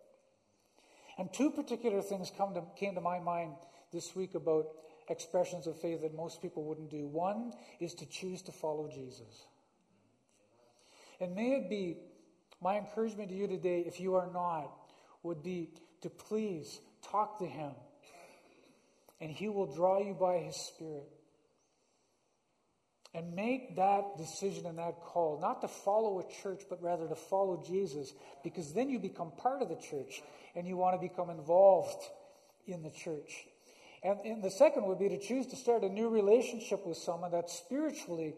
And 1.18 1.32
two 1.32 1.50
particular 1.52 2.02
things 2.02 2.32
to, 2.32 2.64
came 2.78 2.96
to 2.96 3.02
my 3.02 3.20
mind 3.20 3.54
this 3.94 4.16
week 4.16 4.36
about 4.36 4.68
expressions 5.10 5.68
of 5.68 5.80
faith 5.80 6.02
that 6.02 6.16
most 6.16 6.42
people 6.42 6.64
wouldn't 6.64 6.90
do. 6.90 7.08
One 7.08 7.54
is 7.80 7.94
to 7.96 8.06
choose 8.06 8.42
to 8.44 8.52
follow 8.52 8.90
Jesus. 8.90 9.48
And 11.20 11.36
may 11.36 11.54
it 11.54 11.70
be 11.70 11.98
my 12.62 12.78
encouragement 12.78 13.30
to 13.30 13.36
you 13.36 13.48
today, 13.48 13.84
if 13.86 14.00
you 14.00 14.16
are 14.16 14.30
not, 14.34 14.72
would 15.24 15.44
be 15.44 15.70
to 16.02 16.10
please 16.10 16.82
talk 17.02 17.40
to 17.40 17.46
Him. 17.46 17.72
And 19.22 19.32
He 19.32 19.48
will 19.48 19.74
draw 19.74 20.00
you 20.00 20.14
by 20.14 20.38
His 20.40 20.56
Spirit. 20.56 21.10
And 23.16 23.34
make 23.34 23.78
that 23.78 24.18
decision 24.18 24.66
and 24.66 24.78
that 24.78 25.00
call, 25.00 25.40
not 25.40 25.62
to 25.62 25.70
follow 25.70 26.20
a 26.20 26.42
church, 26.44 26.64
but 26.70 26.84
rather 26.84 27.08
to 27.08 27.16
follow 27.16 27.64
Jesus, 27.66 28.14
because 28.44 28.74
then 28.74 28.90
you 28.90 29.00
become 29.00 29.32
part 29.38 29.62
of 29.62 29.70
the 29.70 29.78
church 29.78 30.22
and 30.54 30.68
you 30.68 30.76
want 30.76 31.00
to 31.00 31.08
become 31.08 31.30
involved 31.30 32.04
in 32.68 32.84
the 32.84 32.90
church. 32.90 33.46
And, 34.04 34.20
and 34.26 34.44
the 34.44 34.52
second 34.52 34.86
would 34.88 35.00
be 35.00 35.08
to 35.08 35.18
choose 35.18 35.48
to 35.48 35.56
start 35.56 35.84
a 35.84 35.90
new 35.90 36.10
relationship 36.10 36.86
with 36.86 36.98
someone 36.98 37.32
that's 37.32 37.54
spiritually, 37.54 38.36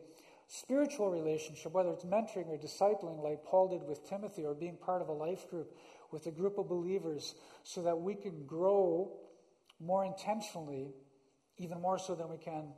spiritual 0.48 1.10
relationship, 1.10 1.74
whether 1.74 1.90
it's 1.90 2.06
mentoring 2.06 2.48
or 2.48 2.58
discipling, 2.58 3.24
like 3.24 3.44
Paul 3.46 3.70
did 3.70 3.82
with 3.82 4.08
Timothy, 4.08 4.46
or 4.46 4.54
being 4.54 4.78
part 4.78 5.02
of 5.02 5.08
a 5.08 5.14
life 5.14 5.50
group 5.50 5.76
with 6.12 6.28
a 6.28 6.32
group 6.32 6.60
of 6.60 6.70
believers, 6.70 7.34
so 7.64 7.82
that 7.82 8.00
we 8.00 8.14
can 8.14 8.46
grow 8.46 9.12
more 9.80 10.06
intentionally, 10.06 10.94
even 11.58 11.82
more 11.82 11.98
so 11.98 12.14
than 12.14 12.30
we 12.30 12.38
can 12.38 12.70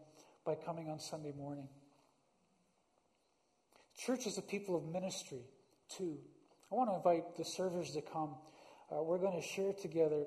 by 0.45 0.55
coming 0.55 0.89
on 0.89 0.97
Sunday 0.97 1.33
morning. 1.37 1.67
Church 4.05 4.27
is 4.27 4.37
a 4.37 4.41
people 4.41 4.77
of 4.77 4.85
ministry, 4.85 5.41
too. 5.89 6.17
I 6.71 6.75
want 6.75 6.89
to 6.89 6.95
invite 6.95 7.35
the 7.35 7.43
servers 7.43 7.91
to 7.91 8.01
come. 8.01 8.35
Uh, 8.89 9.03
we're 9.03 9.17
going 9.17 9.39
to 9.39 9.45
share 9.45 9.73
together 9.73 10.23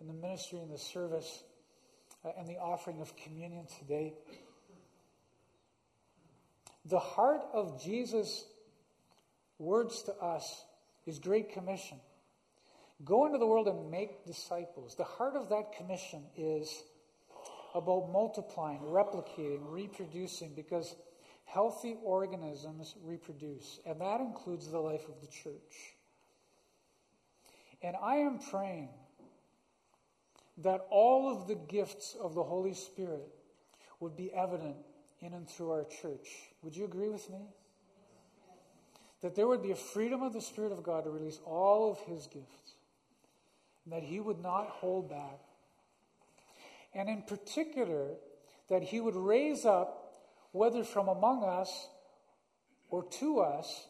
in 0.00 0.06
the 0.06 0.14
ministry 0.14 0.60
and 0.60 0.72
the 0.72 0.78
service 0.78 1.42
uh, 2.24 2.28
and 2.38 2.46
the 2.46 2.58
offering 2.58 3.00
of 3.00 3.16
communion 3.16 3.66
today. 3.80 4.14
The 6.84 7.00
heart 7.00 7.40
of 7.52 7.82
Jesus' 7.82 8.44
words 9.58 10.04
to 10.04 10.12
us 10.14 10.64
is 11.04 11.18
Great 11.18 11.52
Commission. 11.52 11.98
Go 13.04 13.26
into 13.26 13.38
the 13.38 13.46
world 13.46 13.66
and 13.66 13.90
make 13.90 14.24
disciples. 14.24 14.94
The 14.94 15.04
heart 15.04 15.34
of 15.34 15.48
that 15.48 15.72
commission 15.76 16.22
is 16.36 16.84
about 17.74 18.08
multiplying, 18.12 18.78
replicating, 18.82 19.62
reproducing, 19.62 20.54
because 20.54 20.94
healthy 21.46 21.96
organisms 22.04 22.94
reproduce, 23.02 23.80
and 23.86 24.00
that 24.00 24.20
includes 24.20 24.68
the 24.68 24.78
life 24.78 25.08
of 25.08 25.20
the 25.20 25.26
church. 25.26 25.94
And 27.82 27.96
I 28.02 28.16
am 28.16 28.38
praying 28.38 28.90
that 30.58 30.86
all 30.90 31.30
of 31.30 31.48
the 31.48 31.54
gifts 31.54 32.16
of 32.20 32.34
the 32.34 32.42
Holy 32.42 32.74
Spirit 32.74 33.28
would 34.00 34.16
be 34.16 34.32
evident 34.32 34.76
in 35.20 35.32
and 35.32 35.48
through 35.48 35.70
our 35.70 35.84
church. 35.84 36.28
Would 36.62 36.76
you 36.76 36.84
agree 36.84 37.08
with 37.08 37.28
me? 37.30 37.40
That 39.22 39.34
there 39.34 39.46
would 39.46 39.62
be 39.62 39.70
a 39.70 39.76
freedom 39.76 40.22
of 40.22 40.32
the 40.32 40.40
Spirit 40.40 40.72
of 40.72 40.82
God 40.82 41.04
to 41.04 41.10
release 41.10 41.40
all 41.44 41.90
of 41.90 42.00
His 42.00 42.26
gifts, 42.26 42.74
and 43.84 43.92
that 43.92 44.02
He 44.02 44.20
would 44.20 44.42
not 44.42 44.68
hold 44.68 45.08
back. 45.08 45.40
And 46.94 47.08
in 47.08 47.22
particular, 47.22 48.08
that 48.68 48.82
He 48.82 49.00
would 49.00 49.16
raise 49.16 49.64
up, 49.64 50.05
whether 50.56 50.82
from 50.82 51.08
among 51.08 51.44
us 51.44 51.88
or 52.88 53.04
to 53.04 53.40
us, 53.40 53.86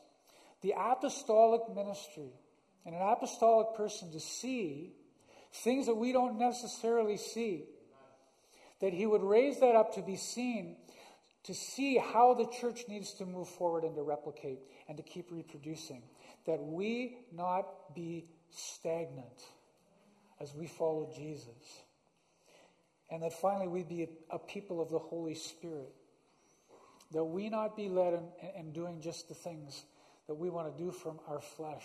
the 0.63 0.75
apostolic 0.77 1.63
ministry 1.75 2.33
and 2.85 2.95
an 2.95 3.01
apostolic 3.03 3.77
person 3.77 4.13
to 4.13 4.21
see 4.21 4.93
things 5.53 5.87
that 5.87 5.95
we 5.95 6.13
don't 6.13 6.39
necessarily 6.39 7.17
see. 7.17 7.65
That 8.81 8.93
he 8.93 9.07
would 9.07 9.23
raise 9.23 9.61
that 9.61 9.75
up 9.75 9.95
to 9.95 10.03
be 10.03 10.17
seen, 10.17 10.77
to 11.45 11.55
see 11.55 11.97
how 11.97 12.35
the 12.35 12.47
church 12.47 12.85
needs 12.89 13.15
to 13.15 13.27
move 13.27 13.49
forward 13.49 13.85
and 13.85 13.95
to 13.97 14.03
replicate 14.03 14.59
and 14.89 14.97
to 14.99 15.03
keep 15.03 15.31
reproducing. 15.31 16.03
That 16.47 16.63
we 16.63 17.17
not 17.33 17.95
be 17.95 18.27
stagnant 18.51 19.43
as 20.41 20.55
we 20.55 20.67
follow 20.67 21.11
Jesus. 21.17 21.85
And 23.11 23.23
that 23.23 23.33
finally 23.33 23.69
we 23.69 23.83
be 23.83 24.03
a, 24.03 24.37
a 24.37 24.39
people 24.39 24.81
of 24.83 24.91
the 24.91 24.99
Holy 24.99 25.35
Spirit. 25.35 25.95
That 27.13 27.25
we 27.25 27.49
not 27.49 27.77
be 27.77 27.89
led 27.89 28.15
in, 28.15 28.25
in 28.59 28.73
doing 28.73 29.01
just 29.01 29.29
the 29.29 29.35
things 29.35 29.85
that 30.27 30.35
we 30.35 30.51
want 30.51 30.77
to 30.77 30.83
do 30.83 30.91
from 30.91 31.21
our 31.29 31.41
flesh 31.41 31.85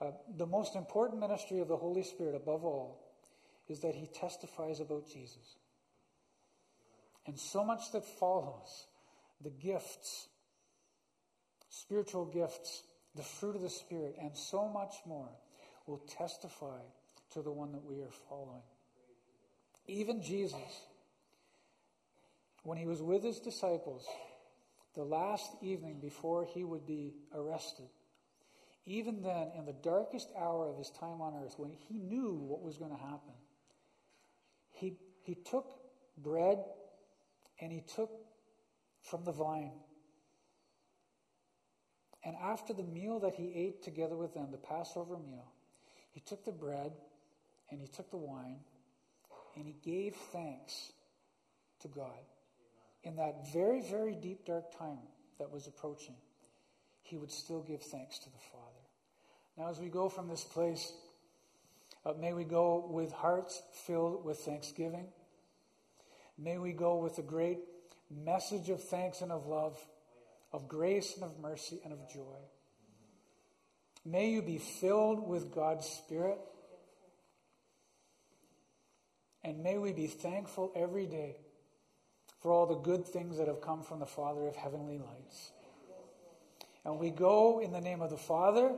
uh, 0.00 0.12
the 0.36 0.46
most 0.46 0.76
important 0.76 1.20
ministry 1.20 1.60
of 1.60 1.68
the 1.68 1.76
Holy 1.76 2.02
Spirit, 2.02 2.34
above 2.34 2.64
all, 2.64 3.02
is 3.68 3.80
that 3.80 3.94
he 3.94 4.06
testifies 4.06 4.80
about 4.80 5.06
Jesus. 5.06 5.58
And 7.26 7.38
so 7.38 7.62
much 7.62 7.92
that 7.92 8.04
follows 8.04 8.86
the 9.42 9.50
gifts, 9.50 10.28
spiritual 11.68 12.24
gifts, 12.24 12.82
the 13.14 13.22
fruit 13.22 13.56
of 13.56 13.62
the 13.62 13.70
Spirit, 13.70 14.16
and 14.20 14.34
so 14.34 14.68
much 14.68 14.94
more 15.06 15.28
will 15.86 15.98
testify 15.98 16.80
to 17.32 17.42
the 17.42 17.52
one 17.52 17.72
that 17.72 17.84
we 17.84 18.00
are 18.00 18.10
following. 18.28 18.62
Even 19.86 20.22
Jesus, 20.22 20.86
when 22.62 22.78
he 22.78 22.86
was 22.86 23.02
with 23.02 23.22
his 23.22 23.40
disciples, 23.40 24.06
the 24.94 25.04
last 25.04 25.50
evening 25.62 26.00
before 26.00 26.44
he 26.44 26.64
would 26.64 26.86
be 26.86 27.14
arrested, 27.34 27.88
even 28.86 29.22
then, 29.22 29.52
in 29.56 29.66
the 29.66 29.72
darkest 29.72 30.28
hour 30.36 30.68
of 30.68 30.78
his 30.78 30.90
time 30.90 31.20
on 31.20 31.34
earth, 31.34 31.54
when 31.58 31.70
he 31.70 31.98
knew 31.98 32.34
what 32.34 32.62
was 32.62 32.76
going 32.76 32.90
to 32.90 32.96
happen, 32.96 33.34
he, 34.72 34.96
he 35.22 35.34
took 35.34 35.66
bread 36.16 36.58
and 37.60 37.70
he 37.70 37.82
took 37.94 38.10
from 39.02 39.24
the 39.24 39.32
vine. 39.32 39.72
And 42.24 42.36
after 42.36 42.72
the 42.72 42.82
meal 42.82 43.20
that 43.20 43.34
he 43.34 43.52
ate 43.54 43.82
together 43.82 44.16
with 44.16 44.34
them, 44.34 44.48
the 44.50 44.58
Passover 44.58 45.18
meal, 45.18 45.52
he 46.10 46.20
took 46.20 46.44
the 46.44 46.52
bread 46.52 46.92
and 47.70 47.80
he 47.80 47.86
took 47.86 48.10
the 48.10 48.16
wine 48.16 48.60
and 49.56 49.66
he 49.66 49.74
gave 49.82 50.14
thanks 50.32 50.92
to 51.80 51.88
God. 51.88 52.18
In 53.02 53.16
that 53.16 53.52
very, 53.52 53.80
very 53.80 54.14
deep, 54.14 54.44
dark 54.44 54.76
time 54.76 54.98
that 55.38 55.50
was 55.50 55.66
approaching, 55.66 56.16
he 57.02 57.16
would 57.16 57.30
still 57.30 57.62
give 57.62 57.82
thanks 57.82 58.18
to 58.18 58.30
the 58.30 58.38
Father. 58.52 58.66
Now, 59.56 59.70
as 59.70 59.80
we 59.80 59.88
go 59.88 60.08
from 60.08 60.28
this 60.28 60.44
place, 60.44 60.92
uh, 62.04 62.12
may 62.18 62.32
we 62.32 62.44
go 62.44 62.86
with 62.90 63.12
hearts 63.12 63.62
filled 63.86 64.24
with 64.24 64.38
thanksgiving. 64.38 65.08
May 66.38 66.58
we 66.58 66.72
go 66.72 66.96
with 66.96 67.18
a 67.18 67.22
great 67.22 67.58
message 68.10 68.70
of 68.70 68.82
thanks 68.82 69.20
and 69.20 69.32
of 69.32 69.46
love, 69.46 69.78
of 70.52 70.68
grace 70.68 71.14
and 71.14 71.24
of 71.24 71.38
mercy 71.38 71.80
and 71.84 71.92
of 71.92 71.98
joy. 72.12 72.38
May 74.04 74.30
you 74.30 74.42
be 74.42 74.58
filled 74.58 75.26
with 75.26 75.52
God's 75.54 75.86
Spirit. 75.86 76.38
And 79.42 79.62
may 79.62 79.78
we 79.78 79.92
be 79.92 80.06
thankful 80.06 80.72
every 80.74 81.06
day 81.06 81.36
for 82.40 82.52
all 82.52 82.66
the 82.66 82.76
good 82.76 83.06
things 83.06 83.36
that 83.38 83.46
have 83.46 83.60
come 83.60 83.82
from 83.82 84.00
the 84.00 84.06
Father 84.06 84.46
of 84.46 84.56
heavenly 84.56 84.98
lights. 84.98 85.52
And 86.84 86.98
we 86.98 87.10
go 87.10 87.60
in 87.60 87.72
the 87.72 87.80
name 87.80 88.00
of 88.00 88.10
the 88.10 88.16
Father, 88.16 88.72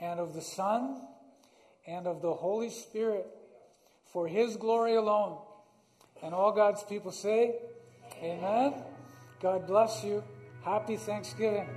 and 0.00 0.20
of 0.20 0.34
the 0.34 0.42
Son, 0.42 1.00
and 1.86 2.06
of 2.06 2.20
the 2.20 2.34
Holy 2.34 2.68
Spirit, 2.68 3.26
for 4.04 4.28
His 4.28 4.56
glory 4.56 4.96
alone. 4.96 5.38
And 6.22 6.34
all 6.34 6.52
God's 6.52 6.82
people 6.82 7.12
say, 7.12 7.56
Amen. 8.22 8.74
God 9.40 9.66
bless 9.66 10.02
you. 10.04 10.22
Happy 10.62 10.96
Thanksgiving. 10.96 11.68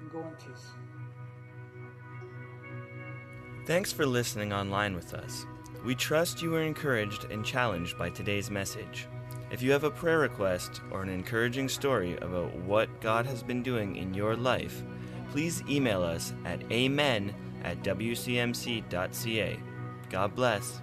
And 0.00 0.10
go 0.10 0.20
in 0.20 0.34
peace. 0.34 0.66
Thanks 3.66 3.92
for 3.92 4.06
listening 4.06 4.52
online 4.52 4.94
with 4.94 5.12
us. 5.14 5.44
We 5.84 5.94
trust 5.94 6.40
you 6.42 6.50
were 6.50 6.62
encouraged 6.62 7.24
and 7.30 7.44
challenged 7.44 7.98
by 7.98 8.10
today's 8.10 8.50
message. 8.50 9.08
If 9.50 9.62
you 9.62 9.70
have 9.70 9.84
a 9.84 9.90
prayer 9.90 10.18
request 10.18 10.80
or 10.90 11.02
an 11.02 11.08
encouraging 11.08 11.68
story 11.68 12.16
about 12.16 12.54
what 12.56 13.00
God 13.00 13.26
has 13.26 13.42
been 13.42 13.62
doing 13.62 13.96
in 13.96 14.12
your 14.12 14.34
life, 14.34 14.82
please 15.30 15.62
email 15.68 16.02
us 16.02 16.32
at 16.44 16.60
amen 16.72 17.34
at 17.62 17.82
wcmc.ca. 17.82 19.58
God 20.10 20.34
bless. 20.34 20.80